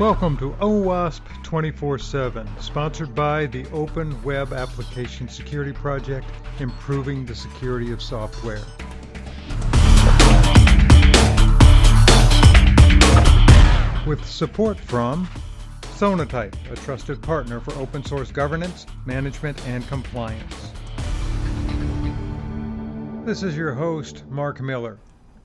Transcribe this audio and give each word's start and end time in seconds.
Welcome 0.00 0.36
to 0.38 0.50
OWASP 0.60 1.22
24 1.44 2.00
7, 2.00 2.48
sponsored 2.58 3.14
by 3.14 3.46
the 3.46 3.64
Open 3.70 4.20
Web 4.24 4.52
Application 4.52 5.28
Security 5.28 5.72
Project, 5.72 6.26
improving 6.58 7.24
the 7.24 7.34
security 7.36 7.92
of 7.92 8.02
software. 8.02 8.64
With 14.04 14.20
support 14.26 14.80
from 14.80 15.28
Sonatype, 15.82 16.56
a 16.72 16.74
trusted 16.74 17.22
partner 17.22 17.60
for 17.60 17.72
open 17.74 18.04
source 18.04 18.32
governance, 18.32 18.86
management, 19.06 19.64
and 19.68 19.86
compliance. 19.86 20.72
This 23.24 23.44
is 23.44 23.56
your 23.56 23.74
host, 23.74 24.24
Mark 24.28 24.60
Miller. 24.60 24.98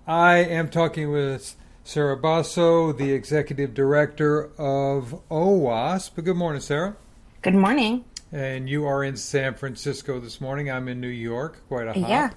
I 0.07 0.37
am 0.37 0.69
talking 0.69 1.11
with 1.11 1.55
Sarah 1.83 2.17
Baso, 2.17 2.95
the 2.95 3.11
executive 3.11 3.73
director 3.73 4.51
of 4.57 5.21
OWASP. 5.29 6.23
Good 6.23 6.35
morning, 6.35 6.61
Sarah. 6.61 6.95
Good 7.41 7.55
morning. 7.55 8.05
And 8.31 8.69
you 8.69 8.85
are 8.85 9.03
in 9.03 9.15
San 9.15 9.55
Francisco 9.55 10.19
this 10.19 10.39
morning. 10.39 10.69
I'm 10.69 10.87
in 10.87 11.01
New 11.01 11.07
York. 11.07 11.67
Quite 11.67 11.87
a 11.87 11.93
hop. 11.93 12.09
Yeah. 12.09 12.29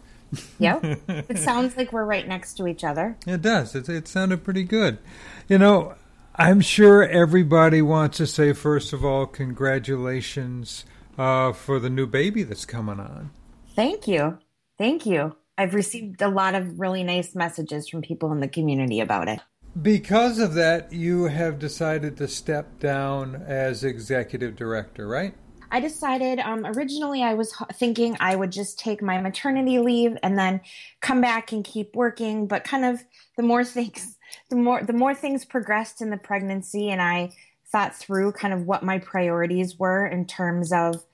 Yep. 0.59 1.01
it 1.29 1.39
sounds 1.39 1.77
like 1.77 1.93
we're 1.93 2.05
right 2.05 2.27
next 2.27 2.55
to 2.55 2.67
each 2.67 2.85
other. 2.85 3.17
It 3.27 3.43
does. 3.43 3.75
It, 3.75 3.89
it 3.89 4.09
sounded 4.09 4.43
pretty 4.45 4.65
good. 4.65 4.99
You 5.49 5.59
know, 5.59 5.97
I'm 6.35 6.61
sure 6.63 7.03
everybody 7.03 7.83
wants 7.83 8.17
to 8.19 8.27
say, 8.27 8.55
first 8.55 8.95
of 8.95 9.05
all, 9.05 9.27
congratulations 9.27 10.87
uh, 11.19 11.53
for 11.53 11.79
the 11.79 11.91
new 11.91 12.07
baby 12.07 12.43
that's 12.43 12.65
coming 12.65 12.99
on. 12.99 13.31
Thank 13.75 14.09
you. 14.09 14.39
Thank 14.79 15.05
you. 15.05 15.37
I've 15.63 15.75
received 15.75 16.21
a 16.23 16.29
lot 16.29 16.57
of 16.57 16.81
really 16.81 17.05
nice 17.05 17.37
messages 17.37 17.89
from 17.89 18.03
people 18.03 18.33
in 18.33 18.41
the 18.41 18.49
community 18.49 18.99
about 18.99 19.29
it. 19.29 19.39
Because 19.81 20.41
of 20.41 20.55
that, 20.55 20.93
you 20.93 21.25
have 21.25 21.61
decided 21.61 22.17
to 22.17 22.27
step 22.27 22.81
down 22.81 23.37
as 23.47 23.85
executive 23.85 24.57
director, 24.57 25.07
right? 25.07 25.35
I 25.71 25.79
decided 25.79 26.41
um, 26.41 26.67
originally 26.67 27.23
I 27.23 27.35
was 27.35 27.55
thinking 27.75 28.17
I 28.19 28.35
would 28.35 28.51
just 28.51 28.77
take 28.77 29.01
my 29.01 29.21
maternity 29.21 29.79
leave 29.79 30.19
and 30.25 30.37
then 30.37 30.61
come 31.01 31.21
back 31.21 31.53
and 31.53 31.65
keep 31.65 31.95
working. 31.95 32.49
But 32.49 32.65
kind 32.65 32.85
of 32.85 33.05
the 33.37 33.45
more 33.45 33.65
things, 33.79 34.19
the 34.51 34.57
more 34.57 34.83
the 34.83 34.93
more 34.93 35.15
things 35.15 35.45
progressed 35.45 36.03
in 36.03 36.11
the 36.11 36.17
pregnancy, 36.17 36.91
and 36.91 37.01
I 37.01 37.31
thought 37.71 37.95
through 37.95 38.33
kind 38.33 38.53
of 38.53 38.67
what 38.67 38.83
my 38.83 38.99
priorities 38.99 39.79
were 39.79 40.07
in 40.07 40.27
terms 40.27 40.73
of 40.73 41.05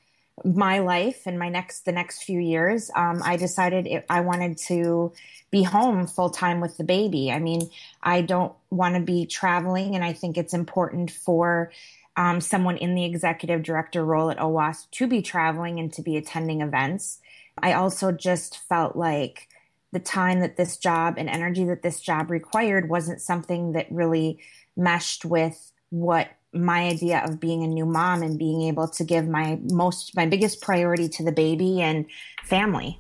my 0.45 0.79
life 0.81 1.23
and 1.27 1.39
my 1.39 1.49
next 1.49 1.85
the 1.85 1.93
next 1.93 2.23
few 2.23 2.41
years 2.41 2.91
um, 2.95 3.21
i 3.25 3.37
decided 3.37 3.87
it, 3.87 4.05
i 4.09 4.21
wanted 4.21 4.57
to 4.57 5.13
be 5.51 5.63
home 5.63 6.07
full 6.07 6.29
time 6.29 6.61
with 6.61 6.77
the 6.77 6.85
baby. 6.85 7.33
I 7.33 7.39
mean 7.39 7.71
i 8.03 8.21
don't 8.21 8.53
want 8.71 8.95
to 8.95 9.01
be 9.01 9.27
traveling 9.27 9.95
and 9.95 10.05
i 10.05 10.13
think 10.13 10.37
it's 10.37 10.55
important 10.55 11.11
for 11.11 11.71
um, 12.19 12.41
someone 12.41 12.77
in 12.77 12.97
the 12.97 13.05
executive 13.05 13.63
director 13.63 14.05
role 14.05 14.29
at 14.29 14.39
OWASP 14.39 14.91
to 14.91 15.07
be 15.07 15.23
traveling 15.23 15.79
and 15.79 15.93
to 15.93 16.03
be 16.03 16.17
attending 16.17 16.63
events. 16.63 17.21
I 17.57 17.75
also 17.75 18.11
just 18.11 18.59
felt 18.59 18.97
like 18.97 19.49
the 19.93 20.01
time 20.01 20.41
that 20.41 20.57
this 20.57 20.77
job 20.77 21.15
and 21.17 21.31
energy 21.31 21.65
that 21.67 21.83
this 21.83 22.01
job 22.01 22.29
required 22.29 22.89
wasn't 22.89 23.21
something 23.21 23.73
that 23.73 23.87
really 23.91 24.41
meshed 24.77 25.25
with 25.25 25.73
what 25.91 26.29
my 26.53 26.85
idea 26.85 27.23
of 27.25 27.39
being 27.39 27.63
a 27.63 27.67
new 27.67 27.85
mom 27.85 28.23
and 28.23 28.39
being 28.39 28.63
able 28.63 28.89
to 28.89 29.05
give 29.05 29.29
my 29.29 29.59
most 29.71 30.17
my 30.17 30.27
biggest 30.27 30.61
priority 30.61 31.09
to 31.09 31.25
the 31.25 31.33
baby 31.33 31.81
and 31.81 32.07
family. 32.45 32.99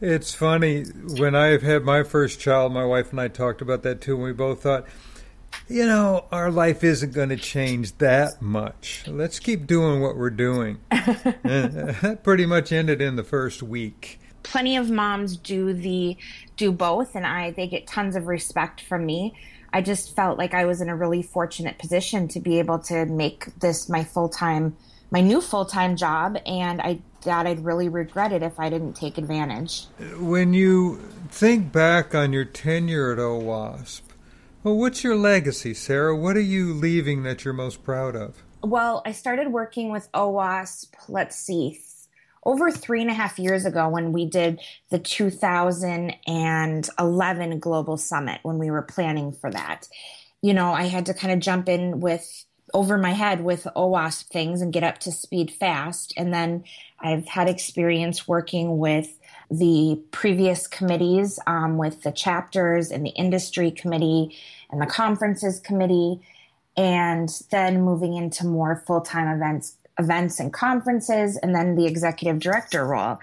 It's 0.00 0.34
funny 0.34 0.82
when 1.16 1.36
I've 1.36 1.62
had 1.62 1.84
my 1.84 2.02
first 2.02 2.40
child, 2.40 2.72
my 2.72 2.84
wife 2.84 3.12
and 3.12 3.20
I 3.20 3.28
talked 3.28 3.62
about 3.62 3.84
that 3.84 4.00
too, 4.00 4.16
and 4.16 4.24
we 4.24 4.32
both 4.32 4.62
thought, 4.62 4.88
you 5.68 5.86
know, 5.86 6.26
our 6.32 6.50
life 6.50 6.82
isn't 6.82 7.14
going 7.14 7.28
to 7.28 7.36
change 7.36 7.96
that 7.98 8.42
much. 8.42 9.04
Let's 9.06 9.38
keep 9.38 9.66
doing 9.68 10.00
what 10.00 10.16
we're 10.16 10.30
doing. 10.30 10.80
that 10.90 12.20
pretty 12.24 12.46
much 12.46 12.72
ended 12.72 13.00
in 13.00 13.14
the 13.14 13.22
first 13.22 13.62
week. 13.62 14.18
Plenty 14.42 14.76
of 14.76 14.90
moms 14.90 15.36
do 15.36 15.72
the 15.72 16.16
do 16.56 16.72
both, 16.72 17.14
and 17.14 17.24
I 17.24 17.52
they 17.52 17.68
get 17.68 17.86
tons 17.86 18.16
of 18.16 18.26
respect 18.26 18.80
from 18.80 19.06
me 19.06 19.34
I 19.72 19.82
just 19.82 20.14
felt 20.14 20.38
like 20.38 20.54
I 20.54 20.64
was 20.64 20.80
in 20.80 20.88
a 20.88 20.96
really 20.96 21.22
fortunate 21.22 21.78
position 21.78 22.28
to 22.28 22.40
be 22.40 22.58
able 22.58 22.78
to 22.80 23.06
make 23.06 23.46
this 23.60 23.88
my 23.88 24.04
full 24.04 24.28
time, 24.28 24.76
my 25.10 25.20
new 25.20 25.40
full 25.40 25.64
time 25.64 25.96
job. 25.96 26.38
And 26.46 26.80
I 26.80 27.00
thought 27.22 27.46
I'd 27.46 27.64
really 27.64 27.88
regret 27.88 28.32
it 28.32 28.42
if 28.42 28.58
I 28.58 28.68
didn't 28.68 28.94
take 28.94 29.18
advantage. 29.18 29.86
When 30.18 30.52
you 30.52 31.00
think 31.30 31.72
back 31.72 32.14
on 32.14 32.32
your 32.32 32.44
tenure 32.44 33.12
at 33.12 33.18
OWASP, 33.18 34.02
well, 34.62 34.76
what's 34.76 35.02
your 35.02 35.16
legacy, 35.16 35.74
Sarah? 35.74 36.14
What 36.14 36.36
are 36.36 36.40
you 36.40 36.72
leaving 36.72 37.22
that 37.24 37.44
you're 37.44 37.54
most 37.54 37.82
proud 37.82 38.14
of? 38.14 38.42
Well, 38.62 39.02
I 39.04 39.10
started 39.10 39.48
working 39.48 39.90
with 39.90 40.10
OWASP, 40.12 40.92
let's 41.08 41.36
see, 41.36 41.80
over 42.44 42.70
three 42.70 43.00
and 43.00 43.10
a 43.10 43.14
half 43.14 43.38
years 43.38 43.64
ago 43.64 43.88
when 43.88 44.12
we 44.12 44.26
did 44.26 44.60
the 44.90 44.98
2011 44.98 47.58
Global 47.60 47.96
Summit, 47.96 48.40
when 48.42 48.58
we 48.58 48.70
were 48.70 48.82
planning 48.82 49.32
for 49.32 49.50
that. 49.50 49.88
You 50.40 50.54
know, 50.54 50.72
I 50.72 50.84
had 50.84 51.06
to 51.06 51.14
kind 51.14 51.32
of 51.32 51.40
jump 51.40 51.68
in 51.68 52.00
with 52.00 52.44
over 52.74 52.96
my 52.96 53.12
head 53.12 53.42
with 53.42 53.66
OWASP 53.76 54.28
things 54.28 54.60
and 54.60 54.72
get 54.72 54.82
up 54.82 54.98
to 55.00 55.12
speed 55.12 55.50
fast. 55.50 56.14
And 56.16 56.32
then 56.32 56.64
I've 57.00 57.26
had 57.26 57.48
experience 57.48 58.26
working 58.26 58.78
with 58.78 59.18
the 59.50 60.00
previous 60.10 60.66
committees, 60.66 61.38
um, 61.46 61.76
with 61.76 62.02
the 62.02 62.12
chapters 62.12 62.90
and 62.90 63.04
the 63.04 63.10
industry 63.10 63.70
committee 63.70 64.36
and 64.70 64.80
the 64.80 64.86
conferences 64.86 65.60
committee, 65.60 66.20
and 66.76 67.28
then 67.50 67.82
moving 67.82 68.14
into 68.14 68.46
more 68.46 68.82
full 68.86 69.02
time 69.02 69.28
events 69.28 69.76
events 69.98 70.40
and 70.40 70.52
conferences, 70.52 71.36
and 71.36 71.54
then 71.54 71.74
the 71.74 71.86
executive 71.86 72.38
director 72.38 72.86
role. 72.86 73.18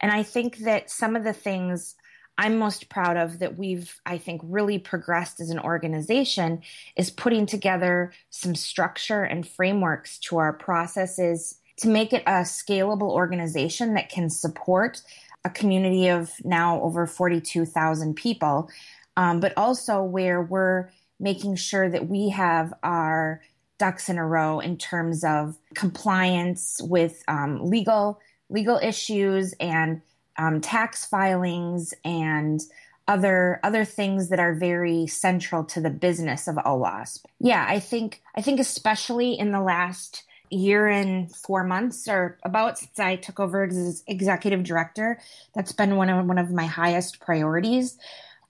And 0.00 0.10
I 0.10 0.22
think 0.22 0.58
that 0.58 0.90
some 0.90 1.16
of 1.16 1.24
the 1.24 1.32
things 1.32 1.94
I'm 2.38 2.58
most 2.58 2.88
proud 2.88 3.16
of 3.16 3.40
that 3.40 3.58
we've, 3.58 4.00
I 4.06 4.18
think, 4.18 4.40
really 4.44 4.78
progressed 4.78 5.40
as 5.40 5.50
an 5.50 5.60
organization 5.60 6.62
is 6.96 7.10
putting 7.10 7.46
together 7.46 8.12
some 8.30 8.54
structure 8.54 9.22
and 9.22 9.46
frameworks 9.46 10.18
to 10.20 10.38
our 10.38 10.52
processes 10.52 11.58
to 11.78 11.88
make 11.88 12.12
it 12.12 12.22
a 12.26 12.42
scalable 12.42 13.10
organization 13.10 13.94
that 13.94 14.08
can 14.08 14.30
support 14.30 15.02
a 15.44 15.50
community 15.50 16.08
of 16.08 16.32
now 16.44 16.80
over 16.80 17.06
42,000 17.06 18.14
people, 18.14 18.70
um, 19.16 19.40
but 19.40 19.52
also 19.56 20.02
where 20.02 20.40
we're 20.40 20.88
making 21.18 21.56
sure 21.56 21.88
that 21.88 22.08
we 22.08 22.30
have 22.30 22.72
our 22.82 23.42
ducks 23.82 24.08
in 24.08 24.16
a 24.16 24.24
row 24.24 24.60
in 24.60 24.76
terms 24.76 25.24
of 25.24 25.58
compliance 25.74 26.80
with 26.84 27.24
um, 27.26 27.66
legal 27.66 28.20
legal 28.48 28.78
issues 28.80 29.54
and 29.54 30.00
um, 30.38 30.60
tax 30.60 31.04
filings 31.04 31.92
and 32.04 32.60
other 33.08 33.58
other 33.64 33.84
things 33.84 34.28
that 34.28 34.38
are 34.38 34.54
very 34.54 35.08
central 35.08 35.64
to 35.64 35.80
the 35.80 35.90
business 35.90 36.46
of 36.46 36.54
OWASP. 36.54 37.24
Yeah, 37.40 37.66
I 37.68 37.80
think 37.80 38.22
I 38.36 38.40
think 38.40 38.60
especially 38.60 39.36
in 39.36 39.50
the 39.50 39.60
last 39.60 40.22
year 40.48 40.86
and 40.86 41.34
four 41.34 41.64
months 41.64 42.06
or 42.06 42.38
about 42.44 42.78
since 42.78 43.00
I 43.00 43.16
took 43.16 43.40
over 43.40 43.64
as 43.64 44.04
executive 44.06 44.62
director, 44.62 45.18
that's 45.56 45.72
been 45.72 45.96
one 45.96 46.08
of 46.08 46.24
one 46.24 46.38
of 46.38 46.52
my 46.52 46.66
highest 46.66 47.18
priorities. 47.18 47.98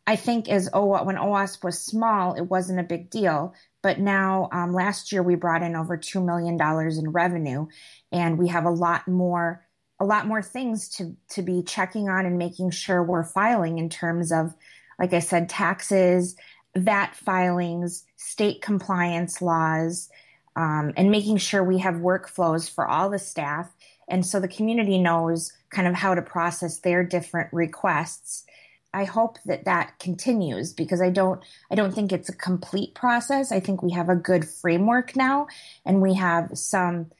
I 0.06 0.16
think 0.16 0.50
as 0.50 0.68
o- 0.74 1.04
when 1.04 1.16
OWASP 1.16 1.64
was 1.64 1.78
small, 1.78 2.34
it 2.34 2.50
wasn't 2.50 2.80
a 2.80 2.82
big 2.82 3.08
deal. 3.08 3.54
But 3.82 3.98
now, 3.98 4.48
um, 4.52 4.72
last 4.72 5.10
year 5.10 5.22
we 5.22 5.34
brought 5.34 5.62
in 5.62 5.74
over 5.74 5.96
two 5.96 6.22
million 6.22 6.56
dollars 6.56 6.98
in 6.98 7.10
revenue, 7.10 7.66
and 8.12 8.38
we 8.38 8.48
have 8.48 8.64
a 8.64 8.70
lot 8.70 9.08
more, 9.08 9.66
a 9.98 10.04
lot 10.04 10.26
more 10.26 10.42
things 10.42 10.88
to 10.96 11.16
to 11.30 11.42
be 11.42 11.62
checking 11.62 12.08
on 12.08 12.24
and 12.24 12.38
making 12.38 12.70
sure 12.70 13.02
we're 13.02 13.24
filing 13.24 13.78
in 13.78 13.88
terms 13.88 14.30
of, 14.32 14.54
like 14.98 15.12
I 15.12 15.18
said, 15.18 15.48
taxes, 15.48 16.36
VAT 16.76 17.16
filings, 17.16 18.04
state 18.16 18.62
compliance 18.62 19.42
laws, 19.42 20.08
um, 20.54 20.92
and 20.96 21.10
making 21.10 21.38
sure 21.38 21.64
we 21.64 21.78
have 21.78 21.94
workflows 21.96 22.72
for 22.72 22.86
all 22.86 23.10
the 23.10 23.18
staff, 23.18 23.68
and 24.08 24.24
so 24.24 24.38
the 24.38 24.48
community 24.48 24.98
knows 24.98 25.52
kind 25.70 25.88
of 25.88 25.94
how 25.94 26.14
to 26.14 26.22
process 26.22 26.78
their 26.80 27.02
different 27.02 27.52
requests 27.52 28.44
I 28.94 29.04
hope 29.04 29.38
that 29.46 29.64
that 29.64 29.98
continues 29.98 30.72
because 30.72 31.00
I 31.00 31.10
don't 31.10 31.42
I 31.70 31.74
don't 31.74 31.94
think 31.94 32.12
it's 32.12 32.28
a 32.28 32.36
complete 32.36 32.94
process. 32.94 33.50
I 33.52 33.60
think 33.60 33.82
we 33.82 33.92
have 33.92 34.08
a 34.08 34.16
good 34.16 34.46
framework 34.46 35.16
now 35.16 35.46
and 35.84 36.02
we 36.02 36.14
have 36.14 36.50
some 36.58 37.10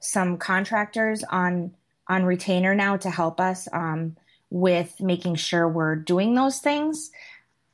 some 0.00 0.38
contractors 0.38 1.24
on 1.24 1.74
on 2.08 2.24
retainer 2.24 2.74
now 2.74 2.96
to 2.96 3.10
help 3.10 3.40
us 3.40 3.68
um, 3.72 4.16
with 4.50 5.00
making 5.00 5.34
sure 5.34 5.68
we're 5.68 5.96
doing 5.96 6.34
those 6.34 6.58
things, 6.58 7.10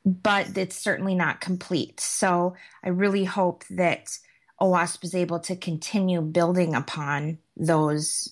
but 0.04 0.58
it's 0.58 0.76
certainly 0.76 1.14
not 1.14 1.40
complete. 1.40 2.00
So 2.00 2.56
I 2.82 2.88
really 2.88 3.24
hope 3.24 3.64
that 3.70 4.18
OWASP 4.60 5.04
is 5.04 5.14
able 5.14 5.38
to 5.40 5.56
continue 5.56 6.20
building 6.20 6.74
upon 6.74 7.38
those 7.56 8.30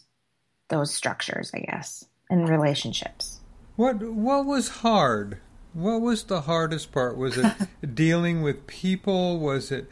those 0.69 0.93
structures, 0.93 1.51
I 1.55 1.61
guess, 1.61 2.05
and 2.31 2.49
relationships. 2.49 3.42
What 3.77 4.03
what 4.03 4.45
was 4.45 4.69
hard? 4.69 5.39
What 5.73 6.03
was 6.03 6.25
the 6.25 6.43
hardest 6.43 6.93
part? 6.93 7.17
Was 7.17 7.39
it 7.39 7.55
dealing 7.95 8.43
with 8.43 8.67
people? 8.67 9.39
Was 9.39 9.73
it 9.73 9.89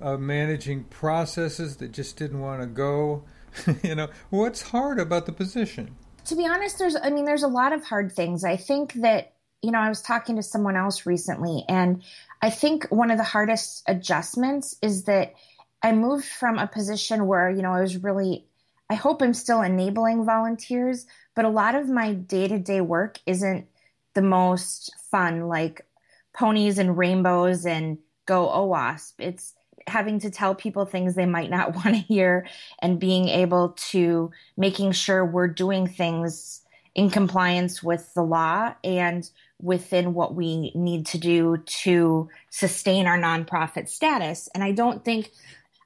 uh, 0.00 0.16
managing 0.16 0.84
processes 0.84 1.76
that 1.78 1.92
just 1.92 2.16
didn't 2.16 2.40
want 2.40 2.60
to 2.60 2.66
go? 2.66 3.24
you 3.82 3.94
know, 3.94 4.08
what's 4.30 4.62
hard 4.62 4.98
about 4.98 5.26
the 5.26 5.32
position? 5.32 5.96
To 6.26 6.36
be 6.36 6.46
honest, 6.46 6.78
there's, 6.78 6.96
I 6.96 7.10
mean, 7.10 7.24
there's 7.24 7.42
a 7.42 7.48
lot 7.48 7.72
of 7.72 7.84
hard 7.84 8.12
things. 8.12 8.44
I 8.44 8.56
think 8.56 8.94
that, 8.94 9.34
you 9.62 9.70
know, 9.70 9.78
I 9.78 9.88
was 9.88 10.02
talking 10.02 10.36
to 10.36 10.42
someone 10.42 10.76
else 10.76 11.06
recently, 11.06 11.64
and 11.68 12.02
I 12.42 12.50
think 12.50 12.86
one 12.90 13.10
of 13.10 13.18
the 13.18 13.24
hardest 13.24 13.82
adjustments 13.86 14.76
is 14.82 15.04
that 15.04 15.34
I 15.82 15.92
moved 15.92 16.26
from 16.26 16.58
a 16.58 16.66
position 16.66 17.26
where, 17.26 17.48
you 17.50 17.62
know, 17.62 17.72
I 17.72 17.80
was 17.80 18.02
really, 18.02 18.44
I 18.90 18.94
hope 18.94 19.22
I'm 19.22 19.34
still 19.34 19.62
enabling 19.62 20.24
volunteers, 20.24 21.06
but 21.36 21.44
a 21.44 21.50
lot 21.50 21.76
of 21.76 21.88
my 21.88 22.14
day 22.14 22.48
to 22.48 22.58
day 22.58 22.80
work 22.80 23.20
isn't 23.26 23.68
the 24.14 24.22
most 24.22 24.92
fun, 25.10 25.46
like 25.46 25.86
ponies 26.34 26.78
and 26.78 26.98
rainbows 26.98 27.64
and 27.64 27.98
go 28.24 28.48
OWASP. 28.48 29.12
It's 29.18 29.54
having 29.86 30.18
to 30.20 30.30
tell 30.30 30.54
people 30.54 30.84
things 30.84 31.14
they 31.14 31.26
might 31.26 31.50
not 31.50 31.74
want 31.76 31.94
to 31.94 32.02
hear 32.02 32.48
and 32.80 32.98
being 32.98 33.28
able 33.28 33.76
to 33.90 34.32
making 34.56 34.92
sure 34.92 35.24
we're 35.24 35.46
doing 35.46 35.86
things 35.86 36.62
in 36.94 37.10
compliance 37.10 37.82
with 37.82 38.12
the 38.14 38.22
law 38.22 38.74
and 38.82 39.30
within 39.60 40.14
what 40.14 40.34
we 40.34 40.72
need 40.74 41.04
to 41.06 41.18
do 41.18 41.58
to 41.66 42.28
sustain 42.50 43.06
our 43.06 43.18
nonprofit 43.18 43.88
status. 43.88 44.48
And 44.54 44.64
I 44.64 44.72
don't 44.72 45.04
think 45.04 45.30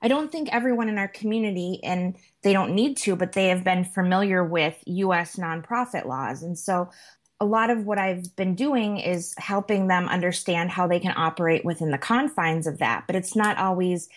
I 0.02 0.08
don't 0.08 0.32
think 0.32 0.48
everyone 0.50 0.88
in 0.88 0.98
our 0.98 1.08
community 1.08 1.80
and 1.82 2.16
they 2.42 2.52
don't 2.52 2.74
need 2.74 2.96
to, 2.98 3.16
but 3.16 3.32
they 3.32 3.48
have 3.48 3.64
been 3.64 3.84
familiar 3.84 4.42
with 4.44 4.76
US 4.86 5.36
nonprofit 5.36 6.06
laws. 6.06 6.42
And 6.42 6.58
so 6.58 6.90
a 7.40 7.44
lot 7.44 7.70
of 7.70 7.84
what 7.84 7.98
I've 7.98 8.34
been 8.36 8.54
doing 8.54 8.98
is 8.98 9.34
helping 9.38 9.88
them 9.88 10.08
understand 10.08 10.70
how 10.70 10.86
they 10.86 11.00
can 11.00 11.14
operate 11.16 11.64
within 11.64 11.90
the 11.90 11.98
confines 11.98 12.66
of 12.66 12.78
that. 12.78 13.04
But 13.06 13.16
it's 13.16 13.34
not 13.34 13.58
always 13.58 14.08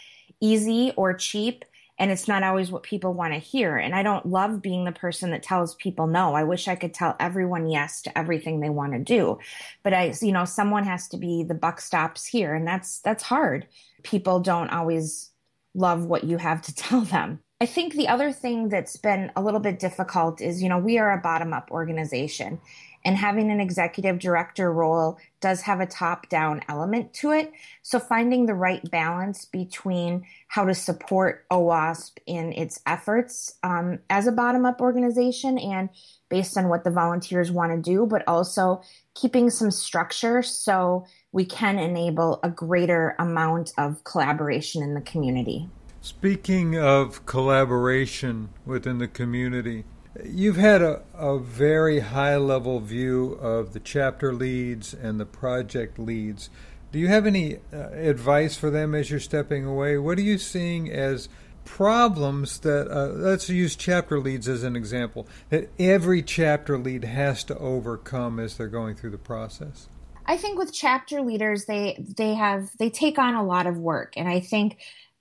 easy 0.41 0.93
or 0.95 1.13
cheap. 1.13 1.65
And 1.99 2.09
it's 2.09 2.27
not 2.27 2.41
always 2.41 2.71
what 2.71 2.81
people 2.81 3.13
want 3.13 3.33
to 3.33 3.39
hear. 3.39 3.77
And 3.77 3.93
I 3.93 4.01
don't 4.01 4.25
love 4.25 4.63
being 4.63 4.83
the 4.83 4.91
person 4.91 5.29
that 5.29 5.43
tells 5.43 5.75
people 5.75 6.07
no. 6.07 6.33
I 6.33 6.43
wish 6.43 6.67
I 6.67 6.75
could 6.75 6.93
tell 6.93 7.15
everyone 7.19 7.69
yes 7.69 8.01
to 8.01 8.17
everything 8.17 8.59
they 8.59 8.71
want 8.71 8.93
to 8.93 8.99
do. 8.99 9.37
But 9.83 9.93
I, 9.93 10.13
you 10.19 10.31
know, 10.31 10.43
someone 10.43 10.85
has 10.85 11.07
to 11.09 11.17
be 11.17 11.43
the 11.43 11.53
buck 11.53 11.79
stops 11.79 12.25
here. 12.25 12.55
And 12.55 12.67
that's, 12.67 12.99
that's 13.01 13.23
hard. 13.23 13.67
People 14.01 14.39
don't 14.39 14.71
always 14.71 15.29
love 15.73 16.05
what 16.05 16.23
you 16.23 16.37
have 16.37 16.61
to 16.63 16.75
tell 16.75 17.01
them. 17.01 17.39
I 17.61 17.65
think 17.65 17.93
the 17.93 18.09
other 18.09 18.31
thing 18.31 18.67
that's 18.67 18.97
been 18.97 19.31
a 19.35 19.41
little 19.41 19.61
bit 19.61 19.79
difficult 19.79 20.41
is, 20.41 20.61
you 20.61 20.67
know, 20.67 20.79
we 20.79 20.97
are 20.97 21.13
a 21.13 21.21
bottom 21.21 21.53
up 21.53 21.71
organization 21.71 22.59
and 23.05 23.17
having 23.17 23.51
an 23.51 23.59
executive 23.59 24.19
director 24.19 24.71
role 24.71 25.17
does 25.41 25.61
have 25.61 25.79
a 25.79 25.85
top 25.85 26.29
down 26.29 26.61
element 26.69 27.13
to 27.13 27.31
it. 27.31 27.51
So 27.81 27.99
finding 27.99 28.45
the 28.45 28.53
right 28.53 28.81
balance 28.91 29.45
between 29.45 30.25
how 30.47 30.65
to 30.65 30.73
support 30.73 31.45
OWASP 31.51 32.17
in 32.25 32.53
its 32.53 32.79
efforts 32.85 33.55
um, 33.63 33.99
as 34.09 34.27
a 34.27 34.31
bottom 34.31 34.65
up 34.65 34.81
organization 34.81 35.57
and 35.57 35.89
based 36.29 36.57
on 36.57 36.69
what 36.69 36.83
the 36.83 36.91
volunteers 36.91 37.51
want 37.51 37.71
to 37.71 37.91
do, 37.91 38.05
but 38.05 38.27
also 38.27 38.81
keeping 39.15 39.49
some 39.49 39.71
structure 39.71 40.41
so 40.41 41.05
we 41.31 41.45
can 41.45 41.79
enable 41.79 42.39
a 42.43 42.49
greater 42.49 43.15
amount 43.19 43.73
of 43.77 44.03
collaboration 44.03 44.81
in 44.81 44.93
the 44.93 45.01
community. 45.01 45.69
Speaking 46.01 46.77
of 46.77 47.25
collaboration 47.25 48.49
within 48.65 48.97
the 48.97 49.07
community, 49.07 49.85
You've 50.23 50.57
had 50.57 50.83
a, 50.83 51.01
a 51.15 51.39
very 51.39 52.01
high 52.01 52.37
level 52.37 52.79
view 52.79 53.31
of 53.41 53.73
the 53.73 53.79
chapter 53.79 54.31
leads 54.31 54.93
and 54.93 55.19
the 55.19 55.25
project 55.25 55.97
leads. 55.97 56.51
Do 56.91 56.99
you 56.99 57.07
have 57.07 57.25
any 57.25 57.57
uh, 57.73 57.89
advice 57.89 58.55
for 58.55 58.69
them 58.69 58.93
as 58.93 59.09
you're 59.09 59.19
stepping 59.19 59.65
away? 59.65 59.97
What 59.97 60.19
are 60.19 60.23
you 60.23 60.37
seeing 60.37 60.91
as 60.91 61.29
problems 61.65 62.59
that, 62.59 62.89
uh, 62.89 63.07
let's 63.13 63.49
use 63.49 63.75
chapter 63.75 64.19
leads 64.19 64.47
as 64.47 64.63
an 64.63 64.75
example, 64.75 65.27
that 65.49 65.69
every 65.79 66.21
chapter 66.21 66.77
lead 66.77 67.03
has 67.03 67.43
to 67.45 67.57
overcome 67.57 68.39
as 68.39 68.57
they're 68.57 68.67
going 68.67 68.95
through 68.95 69.11
the 69.11 69.17
process? 69.17 69.87
I 70.25 70.37
think 70.37 70.57
with 70.57 70.73
chapter 70.73 71.21
leaders, 71.21 71.65
they 71.65 72.03
they 72.17 72.33
have 72.33 72.69
they 72.79 72.89
take 72.89 73.19
on 73.19 73.35
a 73.35 73.43
lot 73.43 73.67
of 73.67 73.77
work, 73.77 74.13
and 74.15 74.29
I 74.29 74.39
think 74.39 74.77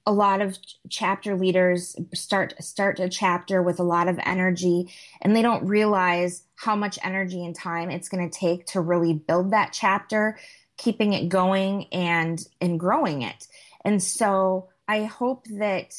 a 0.06 0.12
lot 0.12 0.40
of 0.40 0.58
chapter 0.88 1.36
leaders 1.36 1.96
start 2.12 2.54
start 2.62 2.98
a 2.98 3.08
chapter 3.08 3.62
with 3.62 3.78
a 3.78 3.84
lot 3.84 4.08
of 4.08 4.18
energy 4.24 4.92
and 5.20 5.34
they 5.34 5.42
don't 5.42 5.66
realize 5.66 6.42
how 6.56 6.74
much 6.74 6.98
energy 7.04 7.44
and 7.44 7.54
time 7.54 7.90
it's 7.90 8.08
going 8.08 8.28
to 8.28 8.38
take 8.38 8.66
to 8.66 8.80
really 8.80 9.14
build 9.14 9.52
that 9.52 9.72
chapter 9.72 10.38
keeping 10.76 11.12
it 11.12 11.28
going 11.28 11.86
and 11.92 12.44
and 12.60 12.80
growing 12.80 13.22
it 13.22 13.46
and 13.84 14.02
so 14.02 14.68
i 14.88 15.04
hope 15.04 15.46
that 15.46 15.94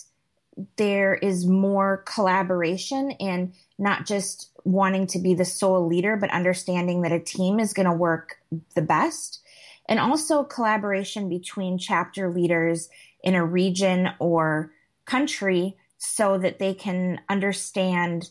there 0.76 1.16
is 1.16 1.46
more 1.46 2.04
collaboration 2.06 3.12
and 3.20 3.54
not 3.78 4.06
just 4.06 4.50
wanting 4.64 5.08
to 5.08 5.20
be 5.20 5.34
the 5.34 5.46
sole 5.46 5.88
leader 5.88 6.16
but 6.16 6.30
understanding 6.32 7.02
that 7.02 7.12
a 7.12 7.20
team 7.20 7.60
is 7.60 7.74
going 7.74 7.86
to 7.86 7.92
work 7.92 8.38
the 8.76 8.82
best 8.82 9.42
and 9.90 10.00
also 10.00 10.44
collaboration 10.44 11.28
between 11.28 11.78
chapter 11.78 12.30
leaders 12.32 12.90
in 13.24 13.36
a 13.36 13.46
region 13.46 14.10
or 14.20 14.72
country 15.06 15.76
so 15.98 16.38
that 16.38 16.60
they 16.60 16.74
can 16.74 17.20
understand 17.30 18.30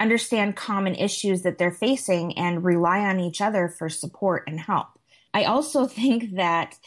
understand 0.00 0.54
common 0.54 0.94
issues 0.94 1.42
that 1.42 1.58
they're 1.58 1.72
facing 1.72 2.36
and 2.38 2.64
rely 2.64 3.00
on 3.00 3.18
each 3.18 3.40
other 3.40 3.68
for 3.68 3.88
support 3.88 4.44
and 4.46 4.60
help. 4.60 4.86
I 5.34 5.44
also 5.44 5.86
think 6.00 6.36
that 6.36 6.78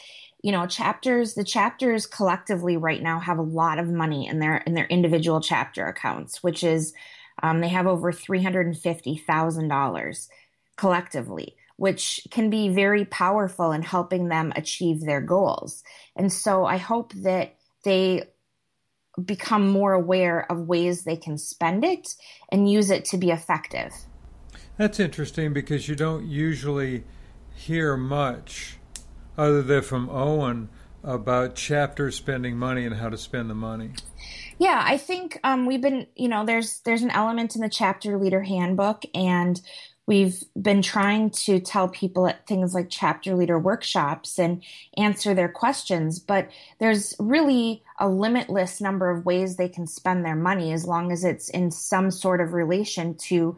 you 0.42 0.52
know 0.52 0.66
chapters 0.66 1.34
the 1.34 1.44
chapters 1.44 2.06
collectively 2.06 2.76
right 2.76 3.02
now 3.02 3.20
have 3.20 3.38
a 3.38 3.42
lot 3.42 3.78
of 3.78 3.88
money 3.88 4.26
in 4.26 4.40
their 4.40 4.56
in 4.58 4.74
their 4.74 4.86
individual 4.86 5.40
chapter 5.40 5.86
accounts 5.86 6.42
which 6.42 6.64
is 6.64 6.92
um, 7.42 7.60
they 7.60 7.68
have 7.68 7.86
over 7.86 8.12
$350000 8.12 10.28
collectively 10.76 11.56
which 11.82 12.20
can 12.30 12.48
be 12.48 12.68
very 12.68 13.04
powerful 13.04 13.72
in 13.72 13.82
helping 13.82 14.28
them 14.28 14.52
achieve 14.54 15.00
their 15.00 15.20
goals. 15.20 15.82
And 16.14 16.32
so 16.32 16.64
I 16.64 16.76
hope 16.76 17.12
that 17.14 17.56
they 17.84 18.22
become 19.24 19.68
more 19.68 19.92
aware 19.92 20.46
of 20.48 20.68
ways 20.68 21.02
they 21.02 21.16
can 21.16 21.36
spend 21.36 21.84
it 21.84 22.14
and 22.52 22.70
use 22.70 22.90
it 22.90 23.04
to 23.06 23.18
be 23.18 23.32
effective. 23.32 23.92
That's 24.76 25.00
interesting 25.00 25.52
because 25.52 25.88
you 25.88 25.96
don't 25.96 26.28
usually 26.28 27.02
hear 27.54 27.96
much 27.96 28.76
other 29.36 29.62
than 29.62 29.82
from 29.82 30.08
Owen 30.10 30.68
about 31.04 31.56
chapters 31.56 32.16
spending 32.16 32.56
money 32.56 32.84
and 32.86 32.96
how 32.96 33.08
to 33.08 33.18
spend 33.18 33.50
the 33.50 33.54
money. 33.54 33.90
Yeah, 34.58 34.82
I 34.84 34.96
think 34.96 35.40
um, 35.42 35.66
we've 35.66 35.80
been, 35.80 36.06
you 36.14 36.28
know, 36.28 36.46
there's 36.46 36.80
there's 36.80 37.02
an 37.02 37.10
element 37.10 37.56
in 37.56 37.62
the 37.62 37.68
chapter 37.68 38.18
leader 38.18 38.42
handbook, 38.42 39.02
and 39.14 39.60
We've 40.04 40.42
been 40.60 40.82
trying 40.82 41.30
to 41.30 41.60
tell 41.60 41.88
people 41.88 42.26
at 42.26 42.46
things 42.46 42.74
like 42.74 42.88
chapter 42.90 43.36
leader 43.36 43.58
workshops 43.58 44.36
and 44.38 44.62
answer 44.96 45.32
their 45.32 45.48
questions, 45.48 46.18
but 46.18 46.50
there's 46.80 47.14
really 47.20 47.84
a 48.00 48.08
limitless 48.08 48.80
number 48.80 49.10
of 49.10 49.24
ways 49.24 49.56
they 49.56 49.68
can 49.68 49.86
spend 49.86 50.24
their 50.24 50.34
money 50.34 50.72
as 50.72 50.84
long 50.86 51.12
as 51.12 51.22
it's 51.22 51.48
in 51.50 51.70
some 51.70 52.10
sort 52.10 52.40
of 52.40 52.52
relation 52.52 53.14
to 53.28 53.56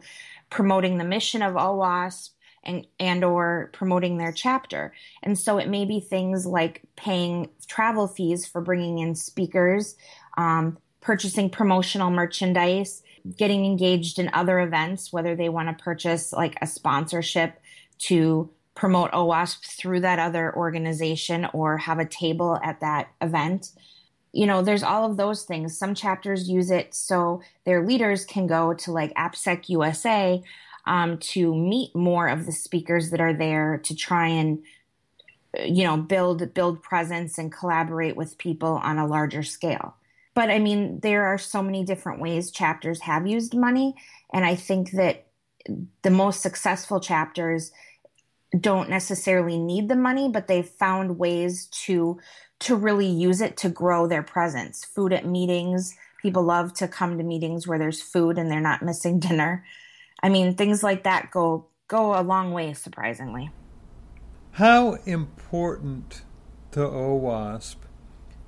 promoting 0.51 0.99
the 0.99 1.03
mission 1.03 1.41
of 1.41 1.55
OWASP 1.55 2.29
and, 2.65 2.87
and 2.99 3.23
or 3.23 3.69
promoting 3.73 4.17
their 4.17 4.31
chapter. 4.31 4.93
And 5.23 5.37
so 5.37 5.57
it 5.57 5.69
may 5.69 5.85
be 5.85 5.99
things 5.99 6.45
like 6.45 6.81
paying 6.95 7.49
travel 7.67 8.07
fees 8.07 8.45
for 8.45 8.61
bringing 8.61 8.99
in 8.99 9.15
speakers, 9.15 9.95
um, 10.37 10.77
purchasing 11.01 11.49
promotional 11.49 12.09
merchandise, 12.09 13.03
getting 13.37 13.65
engaged 13.65 14.19
in 14.19 14.29
other 14.33 14.59
events, 14.59 15.13
whether 15.13 15.35
they 15.35 15.49
want 15.49 15.69
to 15.69 15.83
purchase 15.83 16.33
like 16.33 16.57
a 16.61 16.67
sponsorship 16.67 17.59
to 17.97 18.49
promote 18.75 19.11
OWASP 19.11 19.65
through 19.65 20.01
that 20.01 20.19
other 20.19 20.53
organization 20.55 21.47
or 21.53 21.77
have 21.77 21.99
a 21.99 22.05
table 22.05 22.59
at 22.63 22.81
that 22.81 23.07
event. 23.21 23.71
You 24.33 24.45
know, 24.45 24.61
there's 24.61 24.83
all 24.83 25.09
of 25.09 25.15
those 25.15 25.43
things. 25.43 25.77
Some 25.77 25.95
chapters 25.95 26.49
use 26.49 26.69
it 26.69 26.93
so 26.93 27.41
their 27.65 27.85
leaders 27.85 28.25
can 28.25 28.47
go 28.47 28.73
to 28.73 28.91
like 28.91 29.13
AppSec 29.13 29.69
USA 29.69 30.43
um, 30.85 31.17
to 31.17 31.53
meet 31.55 31.95
more 31.95 32.27
of 32.27 32.45
the 32.45 32.51
speakers 32.51 33.09
that 33.11 33.21
are 33.21 33.33
there 33.33 33.79
to 33.83 33.95
try 33.95 34.27
and 34.27 34.63
you 35.65 35.83
know 35.83 35.97
build 35.97 36.53
build 36.53 36.83
presence 36.83 37.37
and 37.37 37.51
collaborate 37.51 38.15
with 38.15 38.37
people 38.37 38.79
on 38.83 38.97
a 38.97 39.07
larger 39.07 39.41
scale 39.41 39.95
but 40.35 40.51
I 40.51 40.59
mean, 40.59 40.99
there 40.99 41.25
are 41.25 41.37
so 41.37 41.63
many 41.63 41.83
different 41.83 42.19
ways 42.19 42.51
chapters 42.51 43.01
have 43.01 43.25
used 43.25 43.55
money. 43.55 43.95
And 44.31 44.45
I 44.45 44.55
think 44.55 44.91
that 44.91 45.27
the 46.03 46.11
most 46.11 46.41
successful 46.41 46.99
chapters 46.99 47.71
don't 48.59 48.89
necessarily 48.89 49.57
need 49.57 49.89
the 49.89 49.95
money, 49.95 50.29
but 50.29 50.47
they've 50.47 50.67
found 50.67 51.17
ways 51.17 51.67
to 51.85 52.19
to 52.59 52.75
really 52.75 53.07
use 53.07 53.41
it 53.41 53.57
to 53.57 53.69
grow 53.69 54.07
their 54.07 54.23
presence. 54.23 54.85
Food 54.85 55.11
at 55.11 55.25
meetings. 55.25 55.95
People 56.21 56.43
love 56.43 56.73
to 56.75 56.87
come 56.87 57.17
to 57.17 57.23
meetings 57.23 57.67
where 57.67 57.79
there's 57.79 58.01
food 58.01 58.37
and 58.37 58.49
they're 58.51 58.61
not 58.61 58.81
missing 58.83 59.19
dinner. 59.27 59.65
I 60.21 60.29
mean, 60.29 60.55
things 60.55 60.83
like 60.83 61.03
that 61.03 61.31
go 61.31 61.67
go 61.87 62.19
a 62.19 62.23
long 62.23 62.51
way, 62.51 62.73
surprisingly. 62.73 63.49
How 64.51 64.93
important 65.05 66.23
to 66.71 66.79
OWASP 66.79 67.75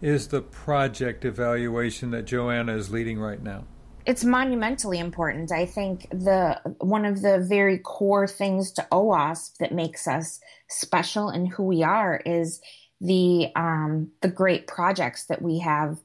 is 0.02 0.30
the 0.30 0.42
project 0.42 1.26
evaluation 1.26 2.12
that 2.12 2.24
Johanna 2.24 2.76
is 2.76 2.92
leading 2.92 3.20
right 3.20 3.42
now? 3.42 3.66
It's 4.06 4.24
monumentally 4.24 5.00
important. 5.00 5.52
I 5.52 5.66
think 5.66 6.10
the 6.10 6.62
one 6.80 7.04
of 7.04 7.22
the 7.22 7.40
very 7.40 7.78
core 7.80 8.28
things 8.28 8.72
to 8.74 8.88
OWASP 8.90 9.58
that 9.58 9.74
makes 9.74 10.08
us 10.08 10.40
special 10.70 11.28
and 11.28 11.50
who 11.50 11.64
we 11.64 11.84
are 11.84 12.22
is 12.26 12.62
the 13.02 13.50
um, 13.56 14.10
the 14.22 14.30
great 14.30 14.66
projects 14.66 15.26
that 15.26 15.42
we 15.42 15.60
have 15.60 16.00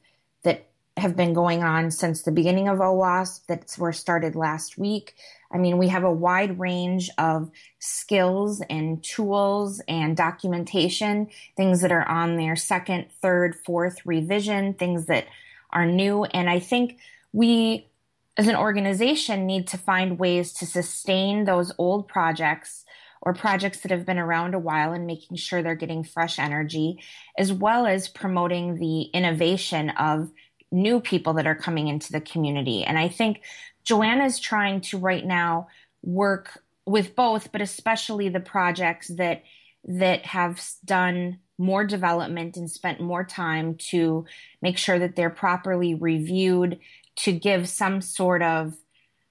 have 0.97 1.17
been 1.17 1.33
going 1.33 1.63
on 1.63 1.91
since 1.91 2.23
the 2.23 2.33
beginning 2.33 2.69
of 2.69 2.79
OWASP 2.79 3.47
that 3.47 3.75
were 3.79 3.93
started 3.93 4.37
last 4.37 4.77
week. 4.77 5.15
I 5.51 5.59
mean, 5.59 5.79
we 5.79 5.89
have 5.89 6.05
a 6.05 6.13
wide 6.13 6.59
range 6.59 7.11
of 7.19 7.51
skills 7.79 8.63
and 8.69 9.03
tools 9.03 9.81
and 9.89 10.17
documentation, 10.17 11.29
things 11.57 11.81
that 11.81 11.93
are 11.93 12.07
on 12.07 12.37
their 12.37 12.57
second, 12.57 13.07
third, 13.21 13.55
fourth 13.55 14.05
revision, 14.05 14.75
things 14.75 15.07
that 15.07 15.27
are 15.71 15.87
new. 15.87 16.25
And 16.25 16.51
I 16.51 16.59
think 16.59 16.99
we, 17.33 17.89
as 18.37 18.47
an 18.47 18.57
organization, 18.57 19.47
need 19.47 19.69
to 19.69 19.79
find 19.79 20.19
ways 20.19 20.53
to 20.55 20.67
sustain 20.67 21.45
those 21.45 21.73
old 21.79 22.09
projects 22.09 22.85
or 23.23 23.33
projects 23.33 23.81
that 23.81 23.93
have 23.93 24.05
been 24.05 24.19
around 24.19 24.53
a 24.53 24.59
while 24.59 24.93
and 24.93 25.07
making 25.07 25.37
sure 25.37 25.63
they're 25.63 25.75
getting 25.75 26.03
fresh 26.03 26.39
energy, 26.39 26.99
as 27.39 27.53
well 27.53 27.87
as 27.87 28.09
promoting 28.09 28.77
the 28.77 29.03
innovation 29.03 29.91
of 29.91 30.31
new 30.73 31.01
people 31.01 31.35
that 31.35 31.47
are 31.47 31.55
coming 31.55 31.89
into 31.89 32.11
the 32.13 32.21
community. 32.21 32.85
And 32.85 32.99
I 32.99 33.09
think 33.09 33.43
Johanna 33.85 34.25
is 34.25 34.41
trying 34.41 34.81
to 34.83 34.99
right 34.99 35.25
now 35.25 35.69
work 36.03 36.63
with 36.87 37.15
both, 37.15 37.53
but 37.53 37.61
especially 37.61 38.29
the 38.29 38.41
projects 38.41 39.09
that 39.09 39.43
that 39.85 40.25
have 40.27 40.63
done 40.85 41.39
more 41.59 41.85
development 41.85 42.57
and 42.57 42.71
spent 42.71 43.01
more 43.01 43.25
time 43.25 43.75
to 43.75 44.25
make 44.61 44.79
sure 44.79 44.99
that 44.99 45.17
they're 45.17 45.31
properly 45.31 45.95
reviewed 45.95 46.79
to 47.17 47.33
give 47.33 47.69
some 47.69 48.01
sort 48.01 48.43
of 48.43 48.75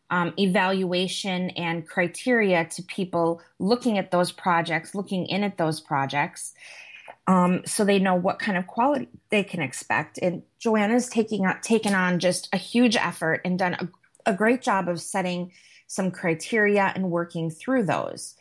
um, 0.10 0.34
evaluation 0.38 1.50
and 1.52 1.88
criteria 1.88 2.66
to 2.66 2.84
people 2.84 3.42
looking 3.60 3.98
at 3.98 4.12
those 4.12 4.32
projects, 4.32 4.94
looking 4.94 5.26
in 5.26 5.44
at 5.44 5.58
those 5.58 5.80
projects, 5.80 6.54
um, 7.28 7.62
so 7.66 7.86
they 7.86 8.00
know 8.00 8.16
what 8.16 8.40
kind 8.40 8.58
of 8.58 8.68
quality 8.68 9.08
they 9.30 9.44
can 9.44 9.62
expect. 9.62 10.20
And 10.22 10.44
Johanna's 10.60 11.08
taking 11.08 11.46
taken 11.62 11.94
on 11.94 12.20
just 12.20 12.50
a 12.54 12.58
huge 12.58 12.96
effort 12.96 13.42
and 13.46 13.58
done 13.58 13.76
a 13.76 13.88
a 14.26 14.34
great 14.34 14.62
job 14.62 14.88
of 14.88 15.02
setting 15.02 15.52
some 15.88 16.12
criteria 16.12 16.92
and 16.96 17.12
working 17.12 17.50
through 17.50 17.84
those. 17.84 18.36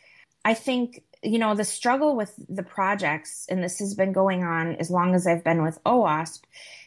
I 0.45 0.53
think, 0.53 1.03
you 1.21 1.37
know, 1.37 1.53
the 1.53 1.63
struggle 1.63 2.15
with 2.15 2.33
the 2.49 2.63
projects, 2.63 3.45
and 3.49 3.63
this 3.63 3.79
has 3.79 3.93
been 3.93 4.13
going 4.13 4.43
on 4.43 4.75
as 4.75 4.89
long 4.89 5.13
as 5.13 5.27
I've 5.27 5.43
been 5.43 5.63
with 5.63 5.83
OWASP, 5.83 6.41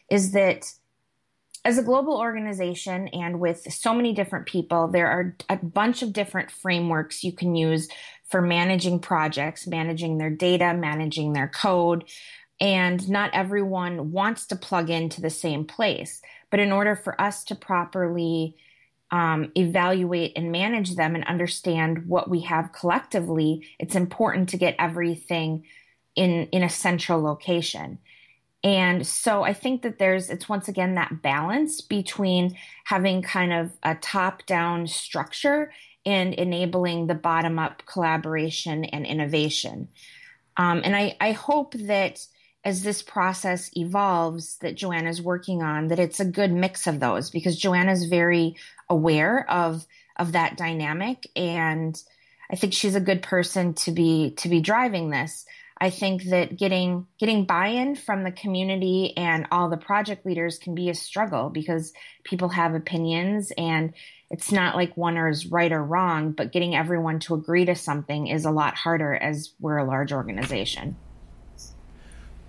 is 0.09 0.31
that 0.31 0.65
as 1.63 1.77
a 1.77 1.83
global 1.83 2.17
organization 2.17 3.07
and 3.09 3.39
with 3.39 3.71
so 3.73 3.93
many 3.93 4.13
different 4.13 4.45
people, 4.45 4.87
there 4.87 5.07
are 5.07 5.35
a 5.49 5.57
bunch 5.57 6.03
of 6.03 6.13
different 6.13 6.51
frameworks 6.51 7.23
you 7.23 7.31
can 7.31 7.55
use 7.55 7.87
for 8.29 8.41
managing 8.41 8.99
projects, 8.99 9.67
managing 9.67 10.17
their 10.17 10.29
data, 10.29 10.73
managing 10.73 11.33
their 11.33 11.47
code. 11.47 12.05
And 12.59 13.07
not 13.09 13.31
everyone 13.33 14.11
wants 14.11 14.47
to 14.47 14.55
plug 14.55 14.89
into 14.89 15.21
the 15.21 15.29
same 15.29 15.65
place. 15.65 16.21
But 16.49 16.59
in 16.59 16.71
order 16.71 16.95
for 16.95 17.19
us 17.19 17.43
to 17.45 17.55
properly 17.55 18.55
um, 19.11 19.51
evaluate 19.55 20.33
and 20.35 20.51
manage 20.51 20.95
them 20.95 21.15
and 21.15 21.23
understand 21.25 22.07
what 22.07 22.29
we 22.29 22.41
have 22.41 22.71
collectively, 22.71 23.67
it's 23.79 23.95
important 23.95 24.49
to 24.49 24.57
get 24.57 24.75
everything 24.79 25.65
in 26.15 26.47
in 26.51 26.63
a 26.63 26.69
central 26.69 27.21
location. 27.21 27.99
And 28.63 29.05
so 29.05 29.43
I 29.43 29.53
think 29.53 29.83
that 29.83 29.99
there's 29.99 30.29
it's 30.29 30.49
once 30.49 30.67
again 30.67 30.95
that 30.95 31.21
balance 31.21 31.81
between 31.81 32.57
having 32.85 33.21
kind 33.21 33.53
of 33.53 33.71
a 33.83 33.95
top 33.95 34.45
down 34.45 34.87
structure 34.87 35.71
and 36.05 36.33
enabling 36.33 37.07
the 37.07 37.15
bottom 37.15 37.57
up 37.59 37.83
collaboration 37.85 38.85
and 38.85 39.05
innovation. 39.05 39.87
Um, 40.57 40.81
and 40.83 40.95
I, 40.95 41.17
I 41.19 41.31
hope 41.31 41.73
that 41.73 42.25
as 42.63 42.81
this 42.81 43.01
process 43.01 43.69
evolves 43.77 44.57
that 44.57 44.75
Johanna's 44.75 45.21
working 45.21 45.61
on, 45.61 45.89
that 45.89 45.99
it's 45.99 46.19
a 46.19 46.25
good 46.25 46.51
mix 46.51 46.87
of 46.87 46.99
those 46.99 47.29
because 47.29 47.57
Johanna's 47.57 48.05
very 48.05 48.55
aware 48.89 49.49
of 49.49 49.85
of 50.17 50.31
that 50.31 50.55
dynamic 50.55 51.27
and 51.35 52.01
I 52.49 52.55
think 52.55 52.73
she's 52.73 52.95
a 52.95 53.01
good 53.01 53.21
person 53.21 53.73
to 53.75 53.91
be 53.91 54.31
to 54.37 54.49
be 54.49 54.61
driving 54.61 55.09
this. 55.09 55.45
I 55.79 55.89
think 55.89 56.23
that 56.25 56.57
getting 56.57 57.07
getting 57.19 57.45
buy-in 57.45 57.95
from 57.95 58.23
the 58.23 58.31
community 58.31 59.15
and 59.17 59.47
all 59.51 59.69
the 59.69 59.77
project 59.77 60.25
leaders 60.25 60.57
can 60.57 60.75
be 60.75 60.89
a 60.89 60.95
struggle 60.95 61.49
because 61.49 61.91
people 62.23 62.49
have 62.49 62.75
opinions 62.75 63.51
and 63.57 63.93
it's 64.31 64.51
not 64.51 64.75
like 64.75 64.95
one 64.97 65.17
is 65.17 65.47
right 65.47 65.71
or 65.71 65.83
wrong, 65.83 66.31
but 66.31 66.51
getting 66.51 66.75
everyone 66.75 67.19
to 67.19 67.35
agree 67.35 67.65
to 67.65 67.75
something 67.75 68.27
is 68.27 68.45
a 68.45 68.51
lot 68.51 68.75
harder 68.75 69.15
as 69.15 69.53
we're 69.59 69.77
a 69.77 69.85
large 69.85 70.11
organization. 70.11 70.95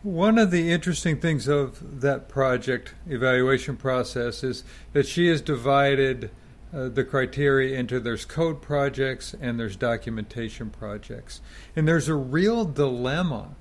One 0.02 0.38
of 0.38 0.50
the 0.50 0.71
interesting 0.71 1.21
things 1.21 1.49
of 1.49 2.00
that 2.00 2.28
project 2.28 2.95
evaluation 3.09 3.76
process 3.76 4.45
is 4.45 4.62
that 4.92 5.06
she 5.06 5.26
has 5.28 5.40
divided 5.40 6.30
uh, 6.73 6.88
the 6.88 7.04
criteria 7.04 7.78
into 7.78 8.00
there's 8.00 8.25
code 8.25 8.62
projects 8.62 9.35
and 9.40 9.59
there's 9.59 9.76
documentation 9.76 10.71
projects. 10.71 11.40
And 11.75 11.87
there's 11.87 12.09
a 12.09 12.14
real 12.14 12.64
dilemma 12.64 13.56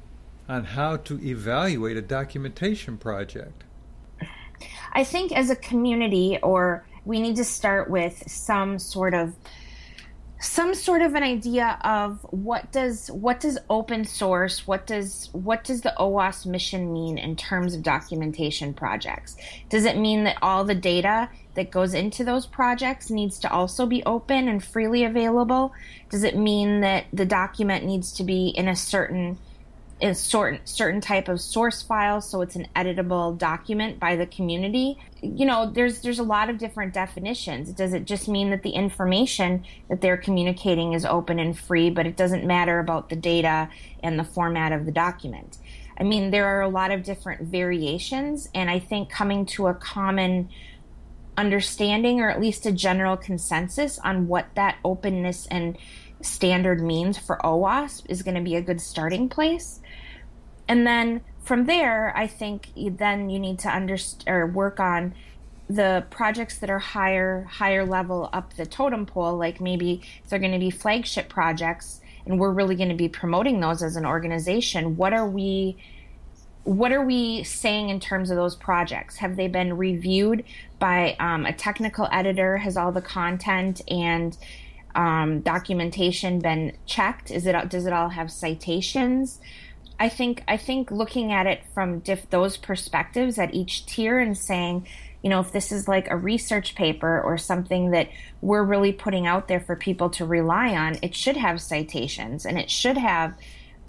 on 0.48 0.66
how 0.66 0.98
to 0.98 1.24
evaluate 1.24 1.98
a 1.98 2.02
documentation 2.02 2.98
project. 2.98 3.64
I 4.94 5.04
think 5.04 5.32
as 5.32 5.50
a 5.50 5.56
community 5.56 6.38
or 6.42 6.86
we 7.06 7.22
need 7.22 7.36
to 7.38 7.46
start 7.46 7.90
with 7.90 8.24
some 8.30 8.80
sort 8.80 9.14
of 9.14 9.36
some 10.46 10.74
sort 10.76 11.02
of 11.02 11.16
an 11.16 11.24
idea 11.24 11.80
of 11.84 12.20
what 12.30 12.72
does 12.72 13.10
what 13.10 13.40
does 13.40 13.58
open 13.70 14.04
source 14.04 14.68
what 14.68 14.86
does 14.86 15.30
what 15.32 15.64
does 15.64 15.82
the 15.82 15.94
OWASP 15.98 16.46
mission 16.46 16.92
mean 16.92 17.18
in 17.18 17.36
terms 17.36 17.74
of 17.74 17.82
documentation 17.82 18.74
projects? 18.74 19.38
Does 19.70 19.86
it 19.86 19.98
mean 19.98 20.26
that 20.26 20.38
all 20.42 20.64
the 20.64 20.76
data 20.76 21.30
that 21.56 21.72
goes 21.72 21.94
into 21.94 22.24
those 22.24 22.46
projects 22.46 23.10
needs 23.10 23.40
to 23.40 23.52
also 23.52 23.86
be 23.86 24.04
open 24.04 24.48
and 24.48 24.64
freely 24.64 25.04
available? 25.04 25.74
Does 26.10 26.24
it 26.24 26.38
mean 26.38 26.82
that 26.82 27.06
the 27.14 27.26
document 27.26 27.86
needs 27.86 28.12
to 28.14 28.24
be 28.24 28.50
in 28.50 28.68
a 28.68 28.76
certain 28.76 29.38
certain 30.14 30.60
certain 30.66 31.02
type 31.02 31.28
of 31.30 31.40
source 31.42 31.82
file 31.82 32.22
so 32.22 32.42
it's 32.42 32.56
an 32.56 32.68
editable 32.76 33.38
document 33.38 34.00
by 34.00 34.16
the 34.16 34.26
community. 34.26 34.98
You 35.22 35.46
know 35.46 35.72
there's 35.72 36.02
there's 36.02 36.20
a 36.20 36.24
lot 36.24 36.50
of 36.50 36.58
different 36.58 36.94
definitions. 36.94 37.72
Does 37.72 37.94
it 37.94 38.06
just 38.06 38.28
mean 38.28 38.50
that 38.52 38.62
the 38.62 38.72
information 38.72 39.64
that 39.90 40.02
they're 40.02 40.18
communicating 40.18 40.94
is 40.94 41.06
open 41.06 41.40
and 41.40 41.58
free 41.58 41.90
but 41.90 42.06
it 42.06 42.18
doesn't 42.18 42.46
matter 42.46 42.80
about 42.80 43.10
the 43.10 43.16
data 43.16 43.70
and 44.04 44.20
the 44.20 44.24
format 44.24 44.72
of 44.72 44.86
the 44.86 44.92
document? 44.92 45.58
I 45.98 46.04
mean 46.04 46.30
there 46.30 46.46
are 46.46 46.62
a 46.62 46.70
lot 46.70 46.92
of 46.92 47.04
different 47.04 47.44
variations 47.44 48.50
and 48.54 48.70
i 48.70 48.80
think 48.80 49.10
coming 49.10 49.46
to 49.46 49.68
a 49.68 49.74
common 49.74 50.50
understanding 51.38 52.20
or 52.20 52.30
at 52.30 52.40
least 52.40 52.66
a 52.66 52.72
general 52.72 53.18
consensus 53.18 54.00
on 54.00 54.28
what 54.28 54.48
that 54.56 54.78
openness 54.84 55.48
and 55.48 55.78
standard 56.22 56.82
means 56.82 57.18
for 57.18 57.38
OWASP 57.44 58.06
is 58.10 58.24
going 58.24 58.36
to 58.36 58.42
be 58.42 58.56
a 58.56 58.62
good 58.62 58.82
starting 58.82 59.30
place 59.30 59.80
and 60.68 60.86
then 60.86 61.22
from 61.44 61.66
there, 61.66 62.12
I 62.18 62.28
think 62.28 62.70
you, 62.76 62.90
then 62.90 63.30
you 63.30 63.40
need 63.40 63.60
to 63.60 63.70
understand 63.70 64.24
or 64.28 64.48
work 64.48 64.80
on 64.80 65.14
the 65.70 66.06
projects 66.10 66.60
that 66.60 66.70
are 66.70 66.80
higher 66.80 67.44
higher 67.44 67.86
level 67.86 68.30
up 68.34 68.54
the 68.56 68.66
totem 68.66 69.06
pole. 69.06 69.38
Like 69.38 69.62
maybe 69.62 70.02
they're 70.28 70.40
going 70.40 70.52
to 70.52 70.60
be 70.60 70.72
flagship 70.72 71.30
projects, 71.30 72.02
and 72.26 72.40
we're 72.40 72.52
really 72.52 72.76
going 72.76 72.90
to 72.90 72.96
be 72.96 73.10
promoting 73.10 73.60
those 73.60 73.84
as 73.84 73.96
an 73.96 74.06
organization. 74.06 74.98
What 74.98 75.14
are 75.14 75.28
we? 75.28 75.78
What 76.64 76.92
are 76.92 77.06
we 77.06 77.44
saying 77.44 77.90
in 77.90 78.00
terms 78.00 78.32
of 78.32 78.38
those 78.38 78.56
projects? 78.56 79.18
Have 79.18 79.36
they 79.36 79.48
been 79.48 79.78
reviewed 79.78 80.44
by 80.80 81.16
um, 81.20 81.46
a 81.46 81.54
technical 81.54 82.08
editor? 82.12 82.58
Has 82.58 82.76
all 82.76 82.92
the 82.92 83.04
content 83.04 83.82
and 83.88 84.36
um, 84.96 85.42
documentation 85.42 86.40
been 86.40 86.76
checked? 86.88 87.30
Is 87.30 87.46
it 87.46 87.70
does 87.70 87.86
it 87.86 87.94
all 87.94 88.10
have 88.10 88.32
citations? 88.32 89.40
I 90.00 90.10
think 90.10 90.44
I 90.48 90.58
think 90.58 90.92
looking 90.92 91.32
at 91.32 91.48
it 91.48 91.64
from 91.74 92.00
diff, 92.00 92.30
those 92.30 92.58
perspectives 92.58 93.38
at 93.40 93.54
each 93.54 93.86
tier 93.86 94.20
and 94.20 94.38
saying, 94.38 94.88
you 95.22 95.30
know, 95.30 95.40
if 95.40 95.52
this 95.52 95.72
is 95.72 95.88
like 95.88 96.10
a 96.10 96.18
research 96.18 96.76
paper 96.76 97.22
or 97.22 97.38
something 97.38 97.92
that 97.92 98.10
we're 98.42 98.64
really 98.64 98.92
putting 98.92 99.26
out 99.26 99.48
there 99.48 99.60
for 99.60 99.76
people 99.76 100.10
to 100.12 100.26
rely 100.26 100.76
on, 100.76 100.98
it 101.02 101.16
should 101.16 101.38
have 101.38 101.62
citations 101.62 102.46
and 102.46 102.60
it 102.60 102.70
should 102.70 102.98
have 102.98 103.36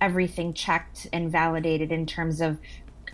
everything 0.01 0.55
checked 0.55 1.09
and 1.13 1.31
validated 1.31 1.91
in 1.91 2.07
terms 2.07 2.41
of 2.41 2.59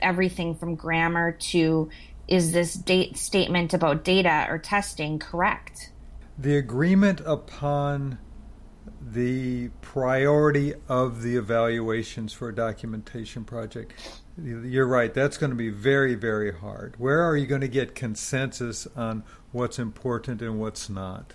everything 0.01 0.55
from 0.55 0.75
grammar 0.75 1.33
to 1.33 1.89
is 2.29 2.53
this 2.53 2.75
date 2.75 3.17
statement 3.17 3.75
about 3.75 4.05
data 4.05 4.47
or 4.49 4.59
testing 4.59 5.19
correct? 5.19 5.91
The 6.39 6.57
agreement 6.57 7.21
upon 7.25 8.19
the 9.13 9.69
priority 9.81 10.75
of 10.89 11.23
the 11.23 11.37
evaluations 11.37 12.33
for 12.33 12.49
a 12.49 12.55
documentation 12.55 13.45
project. 13.45 13.93
You're 14.43 14.87
right, 14.87 15.13
that's 15.13 15.37
going 15.37 15.51
to 15.51 15.57
be 15.57 15.69
very, 15.69 16.15
very 16.15 16.53
hard. 16.53 16.95
Where 16.99 17.23
are 17.23 17.37
you 17.37 17.47
going 17.47 17.61
to 17.61 17.69
get 17.69 17.95
consensus 17.95 18.87
on 18.97 19.25
what's 19.53 19.79
important 19.79 20.41
and 20.41 20.59
what's 20.59 20.89
not? 20.89 21.35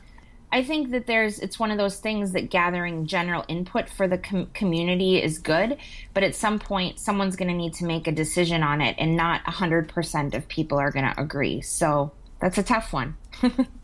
I 0.52 0.64
think 0.64 0.92
that 0.92 1.06
there's 1.06 1.40
it's 1.40 1.60
one 1.60 1.72
of 1.72 1.78
those 1.78 2.00
things 2.00 2.32
that 2.32 2.50
gathering 2.50 3.06
general 3.06 3.44
input 3.48 3.90
for 3.90 4.08
the 4.08 4.18
com- 4.18 4.48
community 4.54 5.22
is 5.22 5.40
good, 5.40 5.78
but 6.14 6.24
at 6.24 6.36
some 6.36 6.58
point 6.58 7.00
someone's 7.00 7.36
going 7.36 7.50
to 7.50 7.54
need 7.54 7.74
to 7.76 7.86
make 7.86 8.08
a 8.08 8.12
decision 8.12 8.64
on 8.64 8.82
it 8.82 8.96
and 8.98 9.16
not 9.16 9.44
100% 9.44 10.34
of 10.34 10.48
people 10.48 10.80
are 10.80 10.90
going 10.90 11.06
to 11.06 11.22
agree. 11.22 11.62
So, 11.62 12.14
that's 12.40 12.58
a 12.58 12.64
tough 12.64 12.94
one. 12.94 13.18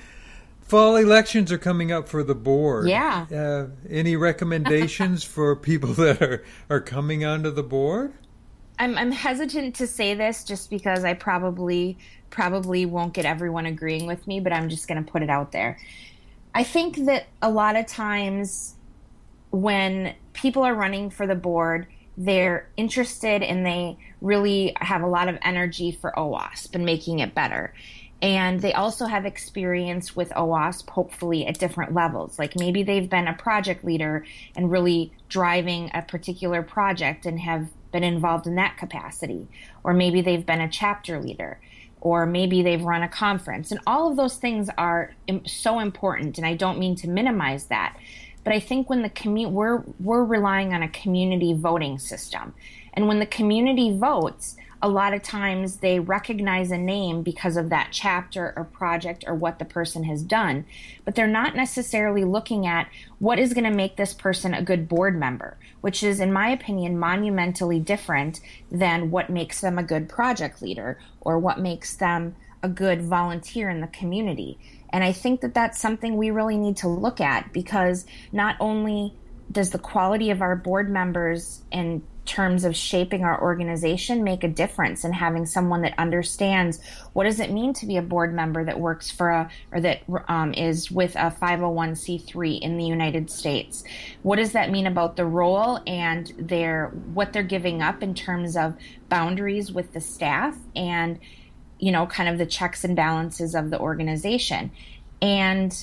Fall 0.73 0.95
elections 0.95 1.51
are 1.51 1.59
coming 1.59 1.91
up 1.91 2.09
for 2.09 2.23
the 2.23 2.33
board. 2.33 2.89
Yeah. 2.89 3.27
Uh, 3.31 3.67
any 3.87 4.15
recommendations 4.15 5.23
for 5.35 5.55
people 5.55 5.93
that 5.93 6.19
are, 6.19 6.43
are 6.67 6.81
coming 6.81 7.23
onto 7.23 7.51
the 7.51 7.61
board? 7.61 8.11
I'm, 8.79 8.97
I'm 8.97 9.11
hesitant 9.11 9.75
to 9.75 9.85
say 9.85 10.15
this 10.15 10.43
just 10.43 10.71
because 10.71 11.03
I 11.03 11.13
probably 11.13 11.99
probably 12.31 12.87
won't 12.87 13.13
get 13.13 13.23
everyone 13.23 13.67
agreeing 13.67 14.07
with 14.07 14.25
me, 14.25 14.39
but 14.39 14.51
I'm 14.51 14.67
just 14.67 14.87
going 14.87 15.05
to 15.05 15.11
put 15.11 15.21
it 15.21 15.29
out 15.29 15.51
there. 15.51 15.77
I 16.55 16.63
think 16.63 17.05
that 17.05 17.27
a 17.39 17.51
lot 17.51 17.75
of 17.75 17.85
times 17.85 18.73
when 19.51 20.15
people 20.33 20.63
are 20.63 20.73
running 20.73 21.11
for 21.11 21.27
the 21.27 21.35
board, 21.35 21.85
they're 22.17 22.67
interested 22.77 23.43
and 23.43 23.63
they 23.63 23.95
really 24.21 24.73
have 24.77 25.03
a 25.03 25.07
lot 25.07 25.29
of 25.29 25.37
energy 25.43 25.91
for 25.91 26.11
OWASP 26.17 26.73
and 26.73 26.83
making 26.83 27.19
it 27.19 27.35
better. 27.35 27.75
And 28.23 28.61
they 28.61 28.71
also 28.71 29.05
have 29.05 29.25
experience 29.25 30.15
with 30.15 30.29
OWASP, 30.29 30.89
hopefully 30.89 31.45
at 31.45 31.59
different 31.59 31.93
levels. 31.93 32.39
Like 32.39 32.57
maybe 32.57 32.81
they've 32.81 33.09
been 33.09 33.27
a 33.27 33.33
project 33.33 33.83
leader 33.83 34.25
and 34.55 34.71
really 34.71 35.11
driving 35.27 35.91
a 35.93 36.01
particular 36.01 36.63
project 36.63 37.25
and 37.25 37.37
have 37.41 37.67
been 37.91 38.05
involved 38.05 38.47
in 38.47 38.55
that 38.55 38.77
capacity. 38.77 39.49
Or 39.83 39.93
maybe 39.93 40.21
they've 40.21 40.45
been 40.45 40.61
a 40.61 40.69
chapter 40.69 41.19
leader. 41.19 41.59
Or 41.99 42.25
maybe 42.25 42.63
they've 42.63 42.81
run 42.81 43.03
a 43.03 43.09
conference. 43.09 43.71
And 43.71 43.81
all 43.85 44.09
of 44.09 44.15
those 44.15 44.37
things 44.37 44.69
are 44.77 45.13
so 45.45 45.79
important. 45.79 46.37
And 46.37 46.47
I 46.47 46.55
don't 46.55 46.79
mean 46.79 46.95
to 46.97 47.09
minimize 47.09 47.65
that. 47.65 47.97
But 48.45 48.53
I 48.53 48.61
think 48.61 48.89
when 48.89 49.01
the 49.01 49.09
commu- 49.09 49.51
we're, 49.51 49.83
we're 49.99 50.23
relying 50.23 50.73
on 50.73 50.81
a 50.81 50.87
community 50.87 51.53
voting 51.53 51.99
system. 51.99 52.53
And 52.93 53.09
when 53.09 53.19
the 53.19 53.25
community 53.25 53.97
votes, 53.97 54.55
a 54.83 54.89
lot 54.89 55.13
of 55.13 55.23
times 55.23 55.77
they 55.77 55.97
recognize 56.01 56.69
a 56.69 56.77
name 56.77 57.23
because 57.23 57.55
of 57.55 57.69
that 57.69 57.87
chapter 57.91 58.53
or 58.57 58.65
project 58.65 59.23
or 59.25 59.33
what 59.33 59.57
the 59.57 59.63
person 59.63 60.03
has 60.03 60.21
done, 60.21 60.65
but 61.05 61.15
they're 61.15 61.25
not 61.25 61.55
necessarily 61.55 62.25
looking 62.25 62.67
at 62.67 62.89
what 63.17 63.39
is 63.39 63.53
going 63.53 63.63
to 63.63 63.71
make 63.71 63.95
this 63.95 64.13
person 64.13 64.53
a 64.53 64.61
good 64.61 64.89
board 64.89 65.17
member, 65.17 65.57
which 65.79 66.03
is, 66.03 66.19
in 66.19 66.33
my 66.33 66.49
opinion, 66.49 66.99
monumentally 66.99 67.79
different 67.79 68.41
than 68.69 69.09
what 69.09 69.29
makes 69.29 69.61
them 69.61 69.79
a 69.79 69.83
good 69.83 70.09
project 70.09 70.61
leader 70.61 70.99
or 71.21 71.39
what 71.39 71.61
makes 71.61 71.95
them 71.95 72.35
a 72.61 72.67
good 72.67 73.01
volunteer 73.01 73.69
in 73.69 73.79
the 73.79 73.87
community. 73.87 74.59
And 74.89 75.01
I 75.01 75.13
think 75.13 75.39
that 75.41 75.53
that's 75.53 75.79
something 75.79 76.17
we 76.17 76.29
really 76.29 76.57
need 76.57 76.75
to 76.77 76.89
look 76.89 77.21
at 77.21 77.53
because 77.53 78.05
not 78.33 78.57
only 78.59 79.13
does 79.49 79.69
the 79.69 79.79
quality 79.79 80.29
of 80.29 80.41
our 80.41 80.57
board 80.57 80.89
members 80.89 81.61
and 81.71 82.01
terms 82.25 82.63
of 82.63 82.75
shaping 82.75 83.23
our 83.23 83.41
organization 83.41 84.23
make 84.23 84.43
a 84.43 84.47
difference 84.47 85.03
in 85.03 85.11
having 85.11 85.45
someone 85.45 85.81
that 85.81 85.93
understands 85.97 86.79
what 87.11 87.25
does 87.25 87.39
it 87.39 87.51
mean 87.51 87.73
to 87.73 87.85
be 87.85 87.97
a 87.97 88.01
board 88.01 88.33
member 88.33 88.63
that 88.63 88.79
works 88.79 89.11
for 89.11 89.29
a 89.29 89.49
or 89.71 89.81
that 89.81 90.01
um, 90.27 90.53
is 90.53 90.89
with 90.89 91.15
a 91.15 91.35
501c3 91.41 92.61
in 92.61 92.77
the 92.77 92.85
United 92.85 93.29
States. 93.29 93.83
What 94.21 94.37
does 94.37 94.53
that 94.53 94.71
mean 94.71 94.87
about 94.87 95.17
the 95.17 95.25
role 95.25 95.81
and 95.85 96.31
their 96.37 96.87
what 97.13 97.33
they're 97.33 97.43
giving 97.43 97.81
up 97.81 98.01
in 98.01 98.13
terms 98.13 98.55
of 98.55 98.75
boundaries 99.09 99.71
with 99.71 99.93
the 99.93 100.01
staff 100.01 100.57
and 100.75 101.19
you 101.79 101.91
know 101.91 102.05
kind 102.07 102.29
of 102.29 102.37
the 102.37 102.45
checks 102.45 102.83
and 102.83 102.95
balances 102.95 103.53
of 103.53 103.69
the 103.69 103.79
organization. 103.79 104.71
And 105.21 105.73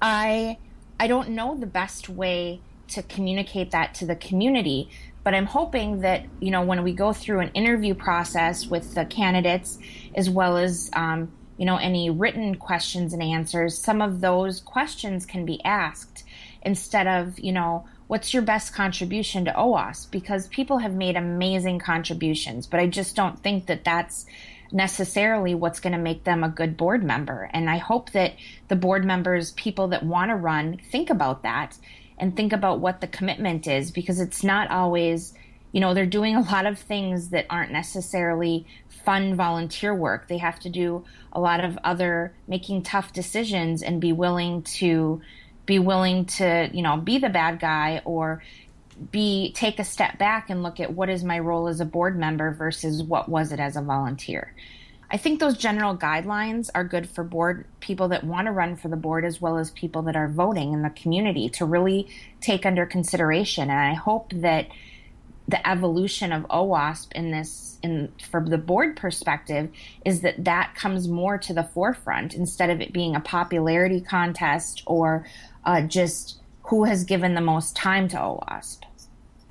I 0.00 0.56
I 0.98 1.06
don't 1.06 1.30
know 1.30 1.56
the 1.56 1.66
best 1.66 2.08
way 2.08 2.60
to 2.88 3.02
communicate 3.02 3.70
that 3.70 3.94
to 3.94 4.06
the 4.06 4.16
community 4.16 4.90
but 5.22 5.34
I'm 5.34 5.46
hoping 5.46 6.00
that, 6.00 6.24
you 6.40 6.50
know, 6.50 6.62
when 6.62 6.82
we 6.82 6.92
go 6.92 7.12
through 7.12 7.40
an 7.40 7.50
interview 7.52 7.94
process 7.94 8.66
with 8.66 8.94
the 8.94 9.04
candidates, 9.04 9.78
as 10.14 10.30
well 10.30 10.56
as, 10.56 10.90
um, 10.94 11.32
you 11.58 11.66
know, 11.66 11.76
any 11.76 12.08
written 12.08 12.54
questions 12.54 13.12
and 13.12 13.22
answers, 13.22 13.78
some 13.78 14.00
of 14.00 14.20
those 14.20 14.60
questions 14.60 15.26
can 15.26 15.44
be 15.44 15.62
asked 15.64 16.24
instead 16.62 17.06
of, 17.06 17.38
you 17.38 17.52
know, 17.52 17.86
what's 18.06 18.32
your 18.32 18.42
best 18.42 18.74
contribution 18.74 19.44
to 19.44 19.52
OWASP 19.52 20.10
Because 20.10 20.48
people 20.48 20.78
have 20.78 20.94
made 20.94 21.16
amazing 21.16 21.78
contributions, 21.78 22.66
but 22.66 22.80
I 22.80 22.86
just 22.86 23.14
don't 23.14 23.38
think 23.42 23.66
that 23.66 23.84
that's 23.84 24.26
necessarily 24.72 25.54
what's 25.54 25.80
going 25.80 25.92
to 25.92 25.98
make 25.98 26.24
them 26.24 26.44
a 26.44 26.48
good 26.48 26.76
board 26.76 27.04
member. 27.04 27.50
And 27.52 27.68
I 27.68 27.78
hope 27.78 28.12
that 28.12 28.34
the 28.68 28.76
board 28.76 29.04
members, 29.04 29.52
people 29.52 29.88
that 29.88 30.04
want 30.04 30.30
to 30.30 30.36
run, 30.36 30.80
think 30.90 31.10
about 31.10 31.42
that 31.42 31.76
and 32.20 32.36
think 32.36 32.52
about 32.52 32.80
what 32.80 33.00
the 33.00 33.06
commitment 33.06 33.66
is 33.66 33.90
because 33.90 34.20
it's 34.20 34.44
not 34.44 34.70
always, 34.70 35.34
you 35.72 35.80
know, 35.80 35.94
they're 35.94 36.06
doing 36.06 36.36
a 36.36 36.42
lot 36.42 36.66
of 36.66 36.78
things 36.78 37.30
that 37.30 37.46
aren't 37.50 37.72
necessarily 37.72 38.66
fun 39.04 39.34
volunteer 39.34 39.94
work. 39.94 40.28
They 40.28 40.38
have 40.38 40.60
to 40.60 40.68
do 40.68 41.04
a 41.32 41.40
lot 41.40 41.64
of 41.64 41.78
other 41.82 42.34
making 42.46 42.82
tough 42.82 43.12
decisions 43.12 43.82
and 43.82 44.00
be 44.00 44.12
willing 44.12 44.62
to 44.62 45.20
be 45.66 45.78
willing 45.78 46.24
to, 46.24 46.68
you 46.72 46.82
know, 46.82 46.96
be 46.96 47.18
the 47.18 47.28
bad 47.28 47.60
guy 47.60 48.02
or 48.04 48.42
be 49.10 49.52
take 49.52 49.78
a 49.78 49.84
step 49.84 50.18
back 50.18 50.50
and 50.50 50.62
look 50.62 50.80
at 50.80 50.92
what 50.92 51.08
is 51.08 51.24
my 51.24 51.38
role 51.38 51.68
as 51.68 51.80
a 51.80 51.84
board 51.84 52.18
member 52.18 52.52
versus 52.52 53.02
what 53.02 53.28
was 53.28 53.52
it 53.52 53.60
as 53.60 53.76
a 53.76 53.82
volunteer. 53.82 54.52
I 55.12 55.16
think 55.16 55.40
those 55.40 55.56
general 55.56 55.96
guidelines 55.96 56.70
are 56.72 56.84
good 56.84 57.08
for 57.08 57.24
board 57.24 57.66
people 57.80 58.08
that 58.08 58.22
want 58.22 58.46
to 58.46 58.52
run 58.52 58.76
for 58.76 58.88
the 58.88 58.96
board 58.96 59.24
as 59.24 59.40
well 59.40 59.58
as 59.58 59.70
people 59.72 60.02
that 60.02 60.14
are 60.14 60.28
voting 60.28 60.72
in 60.72 60.82
the 60.82 60.90
community 60.90 61.48
to 61.50 61.64
really 61.64 62.08
take 62.40 62.64
under 62.64 62.86
consideration. 62.86 63.70
And 63.70 63.78
I 63.78 63.94
hope 63.94 64.32
that 64.36 64.68
the 65.48 65.68
evolution 65.68 66.32
of 66.32 66.44
OWASP 66.44 67.12
in 67.12 67.32
this 67.32 67.78
in 67.82 68.12
from 68.30 68.46
the 68.46 68.58
board 68.58 68.96
perspective 68.96 69.70
is 70.04 70.20
that 70.20 70.44
that 70.44 70.74
comes 70.76 71.08
more 71.08 71.38
to 71.38 71.52
the 71.52 71.64
forefront 71.64 72.34
instead 72.34 72.70
of 72.70 72.80
it 72.80 72.92
being 72.92 73.16
a 73.16 73.20
popularity 73.20 74.00
contest 74.00 74.82
or 74.86 75.26
uh, 75.64 75.80
just 75.82 76.40
who 76.64 76.84
has 76.84 77.02
given 77.02 77.34
the 77.34 77.40
most 77.40 77.74
time 77.74 78.06
to 78.06 78.16
OWASP. 78.16 78.79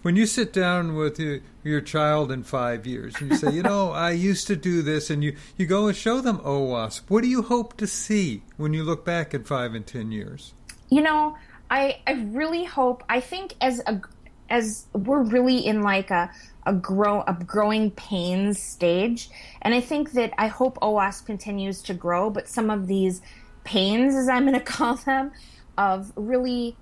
When 0.02 0.16
you 0.16 0.26
sit 0.26 0.54
down 0.54 0.96
with 0.96 1.20
your, 1.20 1.40
your 1.64 1.82
child 1.82 2.32
in 2.32 2.44
five 2.44 2.88
years 2.88 3.16
and 3.20 3.32
you 3.32 3.38
say, 3.38 3.52
you 3.52 3.64
know, 3.64 3.92
I 3.92 4.12
used 4.12 4.48
to 4.48 4.56
do 4.56 4.82
this, 4.82 5.10
and 5.10 5.24
you, 5.24 5.36
you 5.58 5.66
go 5.66 5.88
and 5.88 5.98
show 5.98 6.22
them 6.22 6.40
oh, 6.44 6.68
OWASP, 6.68 7.02
what 7.10 7.22
do 7.22 7.28
you 7.28 7.42
hope 7.42 7.76
to 7.78 7.88
see 7.88 8.44
when 8.56 8.74
you 8.74 8.84
look 8.84 9.04
back 9.04 9.34
at 9.34 9.46
five 9.46 9.74
and 9.74 9.86
ten 9.86 10.12
years? 10.12 10.54
You 10.90 11.02
know, 11.02 11.36
I, 11.70 12.00
I 12.08 12.14
really 12.14 12.64
hope, 12.64 13.04
I 13.10 13.20
think 13.20 13.56
as 13.60 13.82
a, 13.86 14.02
as 14.50 14.88
we're 14.94 15.24
really 15.24 15.58
in 15.58 15.82
like 15.82 16.12
a, 16.12 16.32
a 16.66 16.74
grow 16.74 17.24
a 17.28 17.34
growing 17.34 17.92
pains 17.92 18.62
stage 18.62 19.30
and 19.62 19.74
i 19.74 19.82
think 19.82 20.12
that 20.12 20.34
i 20.38 20.48
hope 20.48 20.78
OWASP 20.82 21.26
continues 21.26 21.82
to 21.84 21.94
grow 21.94 22.30
but 22.30 22.48
some 22.48 22.70
of 22.70 22.88
these 22.88 23.22
pains 23.64 24.16
as 24.16 24.28
i'm 24.28 24.46
going 24.46 24.54
to 24.60 24.60
call 24.60 24.96
them 24.96 25.32
of 25.78 26.12
really 26.16 26.76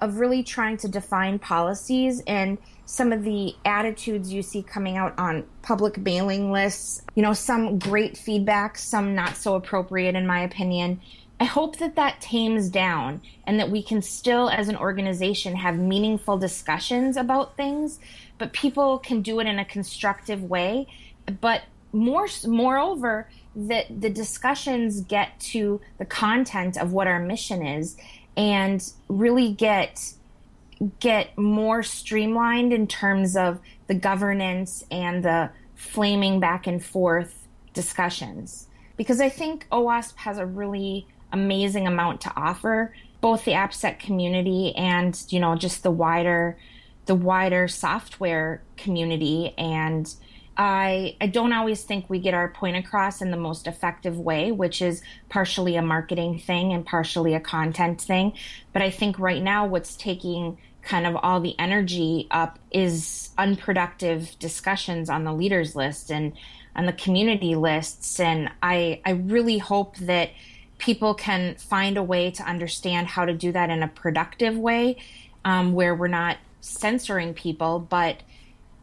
of 0.00 0.18
really 0.18 0.42
trying 0.42 0.76
to 0.78 0.88
define 0.88 1.38
policies 1.38 2.22
and 2.26 2.58
some 2.84 3.12
of 3.12 3.24
the 3.24 3.54
attitudes 3.64 4.32
you 4.32 4.42
see 4.42 4.62
coming 4.62 4.96
out 4.96 5.18
on 5.18 5.44
public 5.62 5.98
mailing 5.98 6.52
lists. 6.52 7.02
You 7.14 7.22
know, 7.22 7.32
some 7.32 7.78
great 7.78 8.16
feedback, 8.16 8.78
some 8.78 9.14
not 9.14 9.36
so 9.36 9.54
appropriate, 9.54 10.14
in 10.14 10.26
my 10.26 10.40
opinion. 10.40 11.00
I 11.38 11.44
hope 11.44 11.78
that 11.78 11.96
that 11.96 12.20
tames 12.20 12.70
down 12.70 13.20
and 13.46 13.58
that 13.60 13.70
we 13.70 13.82
can 13.82 14.00
still, 14.00 14.48
as 14.48 14.68
an 14.68 14.76
organization, 14.76 15.54
have 15.56 15.78
meaningful 15.78 16.38
discussions 16.38 17.16
about 17.16 17.56
things, 17.56 17.98
but 18.38 18.52
people 18.52 18.98
can 18.98 19.20
do 19.20 19.40
it 19.40 19.46
in 19.46 19.58
a 19.58 19.64
constructive 19.64 20.42
way. 20.42 20.86
But 21.40 21.62
more, 21.92 22.28
moreover, 22.46 23.28
that 23.54 24.00
the 24.00 24.10
discussions 24.10 25.00
get 25.00 25.38
to 25.40 25.80
the 25.98 26.04
content 26.04 26.76
of 26.76 26.92
what 26.92 27.06
our 27.06 27.20
mission 27.20 27.66
is 27.66 27.96
and 28.36 28.92
really 29.08 29.52
get 29.52 30.12
get 31.00 31.36
more 31.38 31.82
streamlined 31.82 32.72
in 32.72 32.86
terms 32.86 33.36
of 33.36 33.58
the 33.86 33.94
governance 33.94 34.84
and 34.90 35.24
the 35.24 35.50
flaming 35.74 36.38
back 36.38 36.66
and 36.66 36.84
forth 36.84 37.46
discussions. 37.72 38.68
Because 38.96 39.20
I 39.20 39.28
think 39.28 39.66
OWASP 39.70 40.16
has 40.16 40.38
a 40.38 40.46
really 40.46 41.06
amazing 41.32 41.86
amount 41.86 42.20
to 42.22 42.32
offer 42.36 42.94
both 43.20 43.44
the 43.44 43.52
AppSec 43.52 43.98
community 43.98 44.74
and 44.76 45.24
you 45.28 45.40
know 45.40 45.56
just 45.56 45.82
the 45.82 45.90
wider 45.90 46.56
the 47.06 47.14
wider 47.14 47.68
software 47.68 48.62
community 48.76 49.54
and 49.56 50.14
I, 50.56 51.16
I 51.20 51.26
don't 51.26 51.52
always 51.52 51.82
think 51.82 52.08
we 52.08 52.18
get 52.18 52.34
our 52.34 52.48
point 52.48 52.76
across 52.76 53.20
in 53.20 53.30
the 53.30 53.36
most 53.36 53.66
effective 53.66 54.18
way, 54.18 54.52
which 54.52 54.80
is 54.80 55.02
partially 55.28 55.76
a 55.76 55.82
marketing 55.82 56.38
thing 56.38 56.72
and 56.72 56.84
partially 56.84 57.34
a 57.34 57.40
content 57.40 58.00
thing. 58.00 58.32
But 58.72 58.82
I 58.82 58.90
think 58.90 59.18
right 59.18 59.42
now 59.42 59.66
what's 59.66 59.96
taking 59.96 60.58
kind 60.82 61.06
of 61.06 61.16
all 61.16 61.40
the 61.40 61.58
energy 61.58 62.26
up 62.30 62.58
is 62.70 63.30
unproductive 63.36 64.38
discussions 64.38 65.10
on 65.10 65.24
the 65.24 65.32
leaders 65.32 65.74
list 65.76 66.10
and 66.10 66.32
on 66.74 66.86
the 66.86 66.92
community 66.92 67.54
lists. 67.54 68.20
And 68.20 68.50
I, 68.62 69.00
I 69.04 69.10
really 69.10 69.58
hope 69.58 69.96
that 69.98 70.30
people 70.78 71.14
can 71.14 71.56
find 71.56 71.96
a 71.96 72.02
way 72.02 72.30
to 72.30 72.42
understand 72.44 73.08
how 73.08 73.24
to 73.24 73.34
do 73.34 73.50
that 73.52 73.70
in 73.70 73.82
a 73.82 73.88
productive 73.88 74.56
way 74.56 74.96
um, 75.44 75.72
where 75.72 75.94
we're 75.94 76.06
not 76.06 76.38
censoring 76.60 77.34
people, 77.34 77.78
but 77.78 78.22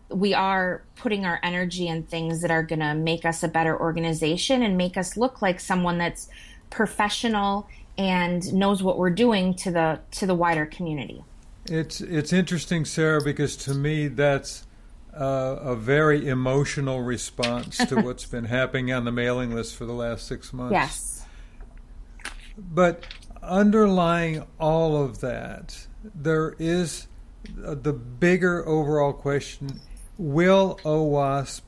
we 0.10 0.34
are 0.34 0.84
putting 0.96 1.26
our 1.26 1.40
energy 1.44 1.88
in 1.88 2.04
things 2.04 2.42
that 2.42 2.52
are 2.52 2.64
going 2.64 2.80
to 2.80 2.94
make 2.94 3.26
us 3.26 3.44
a 3.44 3.48
better 3.48 3.80
organization 3.80 4.62
and 4.62 4.78
make 4.78 4.98
us 4.98 5.18
look 5.18 5.42
like 5.42 5.60
someone 5.60 5.98
that's 5.98 6.30
professional 6.70 7.68
and 7.98 8.54
knows 8.54 8.82
what 8.82 8.98
we're 8.98 9.10
doing 9.10 9.54
to 9.54 9.72
the 9.72 10.00
to 10.12 10.26
the 10.26 10.36
wider 10.36 10.66
community. 10.66 11.24
It's 11.66 12.02
it's 12.02 12.34
interesting, 12.34 12.86
Sarah, 12.86 13.22
because 13.24 13.56
to 13.58 13.74
me 13.74 14.08
that's 14.08 14.66
uh, 15.16 15.58
a 15.62 15.76
very 15.76 16.28
emotional 16.28 17.02
response 17.02 17.78
to 17.78 17.96
what's 18.02 18.26
been 18.26 18.46
happening 18.46 18.92
on 18.92 19.06
the 19.06 19.12
mailing 19.12 19.54
list 19.54 19.76
for 19.76 19.86
the 19.86 19.94
last 19.94 20.28
six 20.28 20.52
months. 20.52 20.74
Yes. 20.74 21.26
But 22.58 23.06
underlying 23.42 24.46
all 24.60 25.02
of 25.02 25.22
that, 25.22 25.88
there 26.04 26.56
is 26.60 27.08
uh, 27.64 27.76
the 27.76 27.94
bigger 27.94 28.68
overall 28.68 29.14
question 29.14 29.82
Will 30.18 30.80
OWASP 30.84 31.62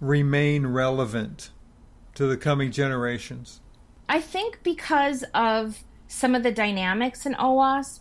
remain 0.00 0.66
relevant 0.66 1.50
to 2.14 2.26
the 2.26 2.36
coming 2.36 2.72
generations? 2.72 3.60
I 4.08 4.20
think 4.20 4.60
because 4.64 5.24
of 5.34 5.84
some 6.08 6.34
of 6.34 6.42
the 6.42 6.50
dynamics 6.50 7.26
in 7.26 7.34
OWASP, 7.34 8.00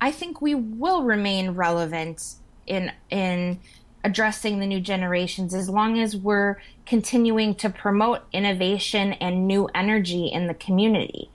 I 0.00 0.10
think 0.10 0.40
we 0.40 0.54
will 0.54 1.04
remain 1.04 1.50
relevant 1.50 2.36
in 2.66 2.90
in 3.10 3.60
addressing 4.02 4.60
the 4.60 4.66
new 4.66 4.80
generations 4.80 5.52
as 5.52 5.68
long 5.68 5.98
as 5.98 6.16
we're 6.16 6.56
continuing 6.86 7.54
to 7.56 7.68
promote 7.68 8.22
innovation 8.32 9.12
and 9.14 9.46
new 9.46 9.68
energy 9.74 10.26
in 10.26 10.46
the 10.46 10.54
community 10.54 11.28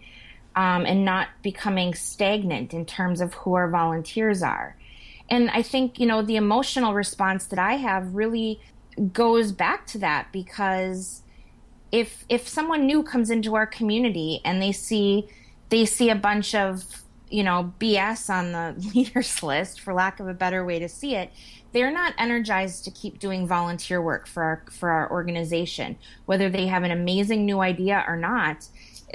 um, 0.56 0.86
and 0.86 1.04
not 1.04 1.28
becoming 1.44 1.94
stagnant 1.94 2.74
in 2.74 2.86
terms 2.86 3.20
of 3.22 3.34
who 3.34 3.54
our 3.54 3.70
volunteers 3.70 4.42
are 4.42 4.78
and 5.32 5.50
I 5.50 5.62
think, 5.62 5.98
you 5.98 6.06
know, 6.06 6.22
the 6.22 6.36
emotional 6.36 6.94
response 6.94 7.46
that 7.46 7.58
I 7.58 7.78
have 7.78 8.14
really 8.14 8.60
goes 9.14 9.54
back 9.54 9.88
to 9.88 9.98
that 10.00 10.28
because 10.34 11.24
if 11.92 12.26
if 12.28 12.48
someone 12.48 12.86
new 12.86 13.02
comes 13.02 13.30
into 13.30 13.56
our 13.56 13.66
community 13.66 14.42
and 14.44 14.62
they 14.62 14.74
see 14.74 15.28
they 15.70 15.86
see 15.86 16.10
a 16.10 16.16
bunch 16.16 16.54
of 16.54 17.02
you 17.30 17.44
know 17.44 17.74
BS 17.80 18.30
on 18.30 18.52
the 18.52 18.90
leaders 18.94 19.42
list 19.42 19.80
for 19.80 19.94
lack 19.94 20.20
of 20.20 20.28
a 20.28 20.34
better 20.34 20.66
way 20.66 20.78
to 20.80 20.90
see 20.90 21.16
it 21.16 21.32
they're 21.72 21.92
not 21.92 22.14
energized 22.18 22.84
to 22.84 22.92
keep 22.92 23.20
doing 23.20 23.48
volunteer 23.48 24.02
work 24.02 24.28
for 24.28 24.44
our 24.44 24.64
for 24.72 24.90
our 24.90 25.10
organization. 25.10 25.98
Whether 26.26 26.50
they 26.50 26.68
have 26.68 26.84
an 26.84 26.92
amazing 26.92 27.46
new 27.46 27.62
idea 27.62 28.04
or 28.08 28.18
not 28.18 28.68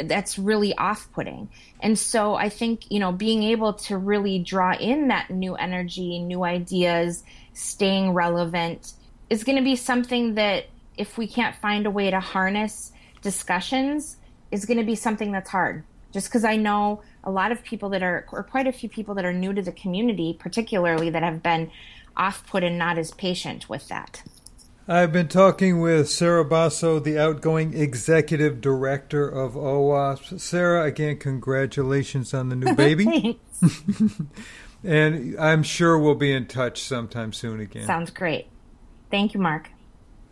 that's 0.04 0.38
really 0.38 0.76
off-putting. 0.76 1.48
And 1.80 1.98
so 1.98 2.34
i 2.34 2.48
think 2.48 2.90
you 2.90 2.98
know 2.98 3.12
being 3.12 3.42
able 3.42 3.74
to 3.74 3.96
really 3.96 4.38
draw 4.38 4.74
in 4.74 5.08
that 5.08 5.30
new 5.30 5.54
energy 5.54 6.18
new 6.18 6.44
ideas 6.44 7.22
staying 7.52 8.12
relevant 8.12 8.92
is 9.30 9.44
going 9.44 9.56
to 9.56 9.64
be 9.64 9.76
something 9.76 10.34
that 10.34 10.66
if 10.96 11.18
we 11.18 11.26
can't 11.26 11.54
find 11.56 11.86
a 11.86 11.90
way 11.90 12.10
to 12.10 12.20
harness 12.20 12.92
discussions 13.22 14.16
is 14.50 14.64
going 14.64 14.78
to 14.78 14.84
be 14.84 14.94
something 14.94 15.32
that's 15.32 15.50
hard. 15.50 15.84
Just 16.12 16.28
because 16.28 16.44
i 16.44 16.56
know 16.56 17.02
a 17.24 17.30
lot 17.30 17.52
of 17.52 17.62
people 17.62 17.90
that 17.90 18.02
are 18.02 18.26
or 18.32 18.42
quite 18.42 18.66
a 18.66 18.72
few 18.72 18.88
people 18.88 19.14
that 19.16 19.24
are 19.24 19.32
new 19.32 19.52
to 19.52 19.62
the 19.62 19.72
community 19.72 20.36
particularly 20.38 21.10
that 21.10 21.22
have 21.22 21.42
been 21.42 21.70
off-put 22.16 22.64
and 22.64 22.78
not 22.78 22.96
as 22.96 23.10
patient 23.12 23.68
with 23.68 23.88
that 23.88 24.22
I've 24.88 25.12
been 25.12 25.26
talking 25.26 25.80
with 25.80 26.08
Sarah 26.08 26.44
Baso, 26.44 27.02
the 27.02 27.18
outgoing 27.18 27.74
executive 27.74 28.60
director 28.60 29.28
of 29.28 29.54
OWASP. 29.54 30.38
Sarah, 30.38 30.84
again, 30.84 31.18
congratulations 31.18 32.32
on 32.32 32.50
the 32.50 32.56
new 32.56 32.72
baby. 32.76 33.40
and 34.84 35.36
I'm 35.40 35.64
sure 35.64 35.98
we'll 35.98 36.14
be 36.14 36.32
in 36.32 36.46
touch 36.46 36.80
sometime 36.80 37.32
soon 37.32 37.58
again. 37.58 37.84
Sounds 37.84 38.12
great. 38.12 38.46
Thank 39.10 39.34
you, 39.34 39.40
Mark. 39.40 39.70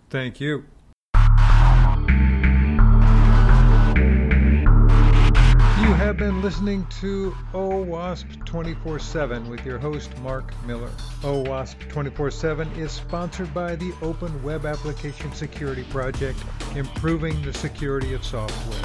Thank 0.08 0.38
you. 0.38 0.58
You 0.58 0.64
have 6.14 6.32
been 6.32 6.42
listening 6.42 6.86
to 7.00 7.34
OWASP 7.52 8.44
24 8.44 9.00
7 9.00 9.48
with 9.48 9.66
your 9.66 9.78
host, 9.78 10.16
Mark 10.18 10.44
Miller. 10.64 10.90
OWASP 11.22 11.88
24 11.88 12.30
7 12.30 12.70
is 12.74 12.92
sponsored 12.92 13.52
by 13.52 13.74
the 13.74 13.92
Open 14.00 14.40
Web 14.44 14.64
Application 14.64 15.32
Security 15.32 15.82
Project, 15.90 16.38
improving 16.76 17.42
the 17.42 17.52
security 17.52 18.14
of 18.14 18.24
software. 18.24 18.78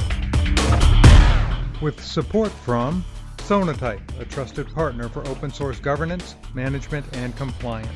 With 1.83 2.03
support 2.03 2.49
from 2.49 3.05
Sonatype, 3.37 4.19
a 4.19 4.25
trusted 4.25 4.67
partner 4.73 5.07
for 5.07 5.19
open 5.27 5.51
source 5.51 5.77
governance, 5.77 6.35
management, 6.55 7.05
and 7.15 7.37
compliance. 7.37 7.89